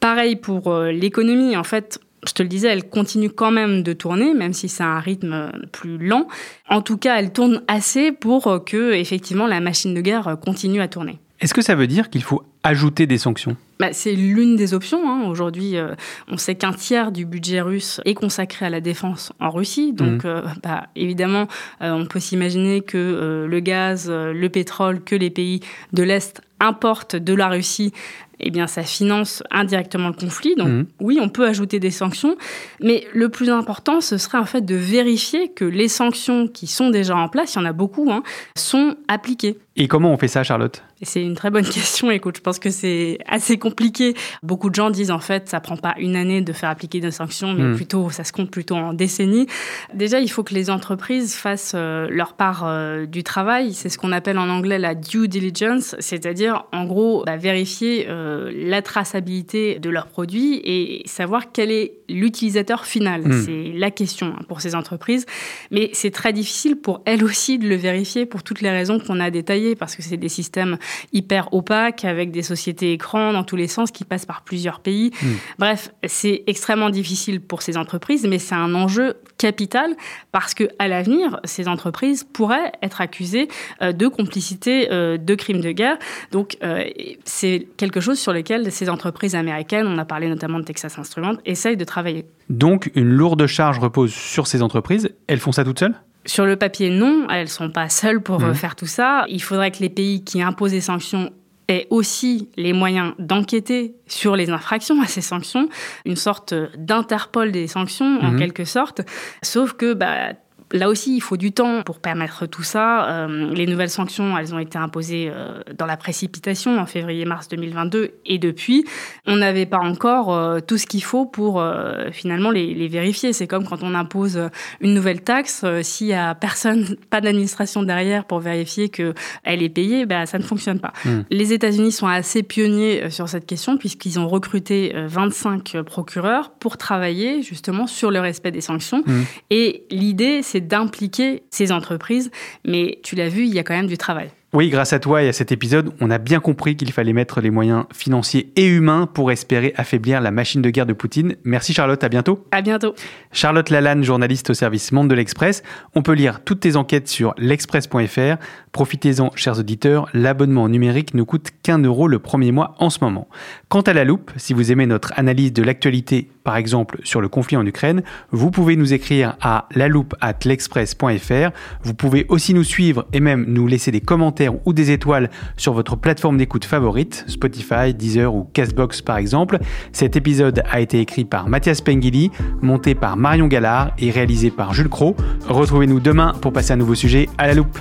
Pareil 0.00 0.36
pour 0.36 0.74
l'économie. 0.84 1.56
En 1.56 1.64
fait, 1.64 2.00
je 2.26 2.32
te 2.32 2.42
le 2.42 2.48
disais, 2.48 2.68
elle 2.68 2.88
continue 2.88 3.30
quand 3.30 3.50
même 3.50 3.82
de 3.82 3.92
tourner, 3.92 4.34
même 4.34 4.52
si 4.52 4.68
c'est 4.68 4.82
un 4.82 4.98
rythme 4.98 5.52
plus 5.72 5.98
lent. 5.98 6.26
En 6.68 6.82
tout 6.82 6.96
cas, 6.96 7.18
elle 7.18 7.32
tourne 7.32 7.62
assez 7.68 8.12
pour 8.12 8.64
que, 8.64 8.92
effectivement, 8.92 9.46
la 9.46 9.60
machine 9.60 9.94
de 9.94 10.00
guerre 10.00 10.36
continue 10.42 10.80
à 10.80 10.88
tourner. 10.88 11.18
Est-ce 11.40 11.54
que 11.54 11.62
ça 11.62 11.74
veut 11.74 11.86
dire 11.86 12.10
qu'il 12.10 12.22
faut 12.22 12.42
ajouter 12.62 13.06
des 13.06 13.18
sanctions 13.18 13.56
bah, 13.78 13.92
C'est 13.92 14.14
l'une 14.14 14.56
des 14.56 14.74
options. 14.74 15.08
Hein. 15.08 15.28
Aujourd'hui, 15.28 15.76
euh, 15.76 15.94
on 16.28 16.36
sait 16.36 16.54
qu'un 16.54 16.72
tiers 16.72 17.12
du 17.12 17.24
budget 17.24 17.60
russe 17.60 18.00
est 18.04 18.14
consacré 18.14 18.66
à 18.66 18.70
la 18.70 18.80
défense 18.80 19.32
en 19.40 19.50
Russie. 19.50 19.92
Donc, 19.92 20.24
mmh. 20.24 20.28
euh, 20.28 20.42
bah, 20.62 20.86
évidemment, 20.96 21.46
euh, 21.82 21.92
on 21.92 22.06
peut 22.06 22.20
s'imaginer 22.20 22.80
que 22.80 23.46
le 23.48 23.60
gaz, 23.60 24.10
le 24.10 24.48
pétrole 24.48 25.02
que 25.02 25.14
les 25.14 25.30
pays 25.30 25.60
de 25.92 26.02
l'Est 26.02 26.40
importent 26.60 27.16
de 27.16 27.34
la 27.34 27.48
Russie 27.48 27.92
eh 28.40 28.50
bien, 28.50 28.66
ça 28.66 28.82
finance 28.82 29.42
indirectement 29.50 30.08
le 30.08 30.14
conflit. 30.14 30.54
Donc, 30.54 30.68
mmh. 30.68 30.86
oui, 31.00 31.18
on 31.20 31.28
peut 31.28 31.46
ajouter 31.46 31.80
des 31.80 31.90
sanctions, 31.90 32.36
mais 32.80 33.04
le 33.12 33.28
plus 33.28 33.50
important, 33.50 34.00
ce 34.00 34.16
serait 34.16 34.38
en 34.38 34.44
fait 34.44 34.64
de 34.64 34.76
vérifier 34.76 35.48
que 35.48 35.64
les 35.64 35.88
sanctions 35.88 36.46
qui 36.46 36.66
sont 36.66 36.90
déjà 36.90 37.16
en 37.16 37.28
place, 37.28 37.54
il 37.54 37.58
y 37.58 37.62
en 37.62 37.64
a 37.64 37.72
beaucoup, 37.72 38.10
hein, 38.10 38.22
sont 38.56 38.96
appliquées. 39.08 39.58
Et 39.76 39.88
comment 39.88 40.12
on 40.12 40.18
fait 40.18 40.28
ça, 40.28 40.42
Charlotte? 40.42 40.82
C'est 41.02 41.22
une 41.22 41.34
très 41.34 41.50
bonne 41.50 41.64
question. 41.68 42.10
Écoute, 42.10 42.36
je 42.36 42.42
pense 42.48 42.58
que 42.58 42.70
c'est 42.70 43.18
assez 43.26 43.58
compliqué. 43.58 44.14
Beaucoup 44.42 44.70
de 44.70 44.74
gens 44.74 44.88
disent 44.88 45.10
en 45.10 45.18
fait, 45.18 45.50
ça 45.50 45.60
prend 45.60 45.76
pas 45.76 45.94
une 45.98 46.16
année 46.16 46.40
de 46.40 46.54
faire 46.54 46.70
appliquer 46.70 46.98
des 46.98 47.10
sanctions, 47.10 47.52
mais 47.52 47.64
hmm. 47.64 47.76
plutôt, 47.76 48.08
ça 48.08 48.24
se 48.24 48.32
compte 48.32 48.50
plutôt 48.50 48.74
en 48.74 48.94
décennies. 48.94 49.46
Déjà, 49.92 50.18
il 50.20 50.30
faut 50.30 50.42
que 50.42 50.54
les 50.54 50.70
entreprises 50.70 51.34
fassent 51.34 51.72
euh, 51.74 52.08
leur 52.10 52.32
part 52.32 52.62
euh, 52.64 53.04
du 53.04 53.22
travail. 53.22 53.74
C'est 53.74 53.90
ce 53.90 53.98
qu'on 53.98 54.12
appelle 54.12 54.38
en 54.38 54.48
anglais 54.48 54.78
la 54.78 54.94
due 54.94 55.28
diligence, 55.28 55.94
c'est-à-dire 55.98 56.64
en 56.72 56.86
gros 56.86 57.22
bah, 57.26 57.36
vérifier 57.36 58.06
euh, 58.08 58.50
la 58.54 58.80
traçabilité 58.80 59.78
de 59.78 59.90
leurs 59.90 60.06
produits 60.06 60.62
et 60.64 61.02
savoir 61.04 61.52
quel 61.52 61.70
est 61.70 61.98
l'utilisateur 62.08 62.86
final. 62.86 63.28
Hmm. 63.28 63.44
C'est 63.44 63.72
la 63.74 63.90
question 63.90 64.28
hein, 64.28 64.42
pour 64.48 64.62
ces 64.62 64.74
entreprises, 64.74 65.26
mais 65.70 65.90
c'est 65.92 66.12
très 66.12 66.32
difficile 66.32 66.76
pour 66.76 67.02
elles 67.04 67.24
aussi 67.24 67.58
de 67.58 67.68
le 67.68 67.76
vérifier 67.76 68.24
pour 68.24 68.42
toutes 68.42 68.62
les 68.62 68.70
raisons 68.70 68.98
qu'on 68.98 69.20
a 69.20 69.30
détaillées 69.30 69.76
parce 69.76 69.96
que 69.96 70.02
c'est 70.02 70.16
des 70.16 70.30
systèmes 70.30 70.78
hyper 71.12 71.52
opaques 71.52 72.06
avec 72.06 72.30
des 72.30 72.37
sociétés 72.42 72.92
écrans 72.92 73.32
dans 73.32 73.44
tous 73.44 73.56
les 73.56 73.68
sens 73.68 73.90
qui 73.90 74.04
passent 74.04 74.26
par 74.26 74.42
plusieurs 74.42 74.80
pays. 74.80 75.10
Hmm. 75.22 75.26
Bref, 75.58 75.92
c'est 76.06 76.44
extrêmement 76.46 76.90
difficile 76.90 77.40
pour 77.40 77.62
ces 77.62 77.76
entreprises, 77.76 78.26
mais 78.26 78.38
c'est 78.38 78.54
un 78.54 78.74
enjeu 78.74 79.14
capital 79.38 79.94
parce 80.32 80.54
que 80.54 80.64
à 80.78 80.88
l'avenir, 80.88 81.40
ces 81.44 81.68
entreprises 81.68 82.24
pourraient 82.24 82.72
être 82.82 83.00
accusées 83.00 83.48
euh, 83.82 83.92
de 83.92 84.08
complicité 84.08 84.88
euh, 84.90 85.16
de 85.16 85.34
crimes 85.34 85.60
de 85.60 85.70
guerre. 85.70 85.96
Donc, 86.32 86.56
euh, 86.62 86.84
c'est 87.24 87.68
quelque 87.76 88.00
chose 88.00 88.18
sur 88.18 88.32
lequel 88.32 88.70
ces 88.72 88.88
entreprises 88.90 89.34
américaines, 89.34 89.86
on 89.86 89.98
a 89.98 90.04
parlé 90.04 90.28
notamment 90.28 90.58
de 90.58 90.64
Texas 90.64 90.98
Instruments, 90.98 91.36
essayent 91.46 91.76
de 91.76 91.84
travailler. 91.84 92.26
Donc, 92.50 92.90
une 92.94 93.08
lourde 93.08 93.46
charge 93.46 93.78
repose 93.78 94.12
sur 94.12 94.46
ces 94.46 94.62
entreprises. 94.62 95.10
Elles 95.26 95.38
font 95.38 95.52
ça 95.52 95.64
toutes 95.64 95.78
seules? 95.78 95.94
Sur 96.26 96.44
le 96.44 96.56
papier, 96.56 96.90
non, 96.90 97.26
elles 97.30 97.44
ne 97.44 97.48
sont 97.48 97.70
pas 97.70 97.88
seules 97.88 98.20
pour 98.20 98.40
mmh. 98.40 98.54
faire 98.54 98.76
tout 98.76 98.86
ça. 98.86 99.24
Il 99.28 99.42
faudrait 99.42 99.70
que 99.70 99.78
les 99.78 99.88
pays 99.88 100.24
qui 100.24 100.42
imposent 100.42 100.72
des 100.72 100.80
sanctions 100.80 101.30
aient 101.68 101.86
aussi 101.90 102.48
les 102.56 102.72
moyens 102.72 103.14
d'enquêter 103.18 103.94
sur 104.06 104.36
les 104.36 104.50
infractions 104.50 105.00
à 105.02 105.06
ces 105.06 105.20
sanctions, 105.20 105.68
une 106.04 106.16
sorte 106.16 106.54
d'interpol 106.76 107.52
des 107.52 107.66
sanctions 107.66 108.18
en 108.20 108.32
mmh. 108.32 108.38
quelque 108.38 108.64
sorte. 108.64 109.02
Sauf 109.42 109.74
que 109.74 109.92
bah, 109.92 110.32
Là 110.72 110.88
aussi, 110.88 111.16
il 111.16 111.20
faut 111.20 111.36
du 111.36 111.52
temps 111.52 111.82
pour 111.82 111.98
permettre 111.98 112.46
tout 112.46 112.62
ça. 112.62 113.08
Euh, 113.08 113.54
les 113.54 113.66
nouvelles 113.66 113.90
sanctions, 113.90 114.36
elles 114.36 114.54
ont 114.54 114.58
été 114.58 114.76
imposées 114.76 115.30
euh, 115.32 115.62
dans 115.76 115.86
la 115.86 115.96
précipitation 115.96 116.78
en 116.78 116.84
février-mars 116.84 117.48
2022 117.48 118.10
et 118.26 118.38
depuis, 118.38 118.84
on 119.26 119.36
n'avait 119.36 119.64
pas 119.64 119.78
encore 119.78 120.34
euh, 120.34 120.60
tout 120.60 120.76
ce 120.76 120.86
qu'il 120.86 121.02
faut 121.02 121.24
pour 121.24 121.64
finalement 122.12 122.50
les, 122.50 122.88
vérifier. 122.88 123.32
C'est 123.32 123.46
comme 123.46 123.64
quand 123.64 123.82
on 123.82 123.94
impose 123.94 124.40
une 124.80 124.94
nouvelle 124.94 125.22
taxe, 125.22 125.64
s'il 125.82 126.08
y 126.08 126.14
a 126.14 126.34
personne, 126.34 126.96
pas 127.10 127.20
d'administration 127.20 127.82
derrière 127.82 128.24
pour 128.24 128.40
vérifier 128.40 128.88
que 128.88 129.14
elle 129.44 129.62
est 129.62 129.68
payée, 129.68 130.06
ben 130.06 130.26
ça 130.26 130.38
ne 130.38 130.42
fonctionne 130.42 130.80
pas. 130.80 130.92
Hmm. 131.04 131.22
Les 131.30 131.52
États-Unis 131.52 131.92
sont 131.92 132.06
assez 132.06 132.42
pionniers 132.42 133.10
sur 133.10 133.28
cette 133.28 133.46
question 133.46 133.76
puisqu'ils 133.76 134.18
ont 134.18 134.28
recruté 134.28 134.92
25 134.94 135.82
procureurs 135.82 136.50
pour 136.50 136.76
travailler 136.76 137.42
justement 137.42 137.86
sur 137.86 138.10
le 138.10 138.20
respect 138.20 138.50
des 138.50 138.60
sanctions. 138.60 139.02
Hmm. 139.06 139.22
Et 139.50 139.84
l'idée, 139.90 140.42
c'est 140.42 140.57
d'impliquer 140.60 141.42
ces 141.50 141.72
entreprises. 141.72 142.30
Mais 142.64 142.98
tu 143.02 143.14
l'as 143.16 143.28
vu, 143.28 143.44
il 143.44 143.54
y 143.54 143.58
a 143.58 143.64
quand 143.64 143.76
même 143.76 143.86
du 143.86 143.98
travail. 143.98 144.30
Oui, 144.58 144.70
grâce 144.70 144.92
à 144.92 144.98
toi 144.98 145.22
et 145.22 145.28
à 145.28 145.32
cet 145.32 145.52
épisode, 145.52 145.92
on 146.00 146.10
a 146.10 146.18
bien 146.18 146.40
compris 146.40 146.74
qu'il 146.74 146.90
fallait 146.90 147.12
mettre 147.12 147.40
les 147.40 147.50
moyens 147.50 147.84
financiers 147.94 148.50
et 148.56 148.66
humains 148.66 149.06
pour 149.06 149.30
espérer 149.30 149.72
affaiblir 149.76 150.20
la 150.20 150.32
machine 150.32 150.62
de 150.62 150.70
guerre 150.70 150.84
de 150.84 150.94
Poutine. 150.94 151.36
Merci 151.44 151.72
Charlotte, 151.72 152.02
à 152.02 152.08
bientôt. 152.08 152.44
À 152.50 152.60
bientôt. 152.60 152.96
Charlotte 153.30 153.70
Lalanne, 153.70 154.02
journaliste 154.02 154.50
au 154.50 154.54
service 154.54 154.90
Monde 154.90 155.06
de 155.06 155.14
l'Express. 155.14 155.62
On 155.94 156.02
peut 156.02 156.14
lire 156.14 156.40
toutes 156.44 156.58
tes 156.58 156.74
enquêtes 156.74 157.06
sur 157.06 157.36
l'express.fr. 157.38 158.42
Profitez-en, 158.72 159.30
chers 159.36 159.60
auditeurs, 159.60 160.08
l'abonnement 160.12 160.68
numérique 160.68 161.14
ne 161.14 161.22
coûte 161.22 161.50
qu'un 161.62 161.78
euro 161.78 162.08
le 162.08 162.18
premier 162.18 162.50
mois 162.50 162.74
en 162.80 162.90
ce 162.90 162.98
moment. 163.00 163.28
Quant 163.68 163.82
à 163.82 163.92
la 163.92 164.02
loupe, 164.02 164.32
si 164.36 164.54
vous 164.54 164.72
aimez 164.72 164.86
notre 164.86 165.12
analyse 165.16 165.52
de 165.52 165.62
l'actualité, 165.62 166.30
par 166.42 166.56
exemple 166.56 166.98
sur 167.04 167.20
le 167.20 167.28
conflit 167.28 167.56
en 167.56 167.66
Ukraine, 167.66 168.02
vous 168.32 168.50
pouvez 168.50 168.74
nous 168.74 168.92
écrire 168.92 169.36
à 169.40 169.68
l'express.fr. 169.76 171.50
Vous 171.82 171.94
pouvez 171.94 172.26
aussi 172.28 172.54
nous 172.54 172.64
suivre 172.64 173.06
et 173.12 173.20
même 173.20 173.44
nous 173.46 173.68
laisser 173.68 173.92
des 173.92 174.00
commentaires 174.00 174.47
ou 174.64 174.72
des 174.72 174.90
étoiles 174.90 175.30
sur 175.56 175.72
votre 175.72 175.96
plateforme 175.96 176.36
d'écoute 176.36 176.64
favorite, 176.64 177.24
Spotify, 177.26 177.94
Deezer 177.94 178.34
ou 178.34 178.44
Castbox 178.52 179.02
par 179.02 179.18
exemple. 179.18 179.58
Cet 179.92 180.16
épisode 180.16 180.62
a 180.70 180.80
été 180.80 181.00
écrit 181.00 181.24
par 181.24 181.48
Mathias 181.48 181.80
Pengili, 181.80 182.30
monté 182.62 182.94
par 182.94 183.16
Marion 183.16 183.46
Gallard 183.46 183.92
et 183.98 184.10
réalisé 184.10 184.50
par 184.50 184.74
Jules 184.74 184.88
Cro. 184.88 185.16
Retrouvez-nous 185.48 186.00
demain 186.00 186.32
pour 186.40 186.52
passer 186.52 186.72
un 186.72 186.76
nouveau 186.76 186.94
sujet 186.94 187.28
à 187.38 187.46
la 187.46 187.54
loupe. 187.54 187.78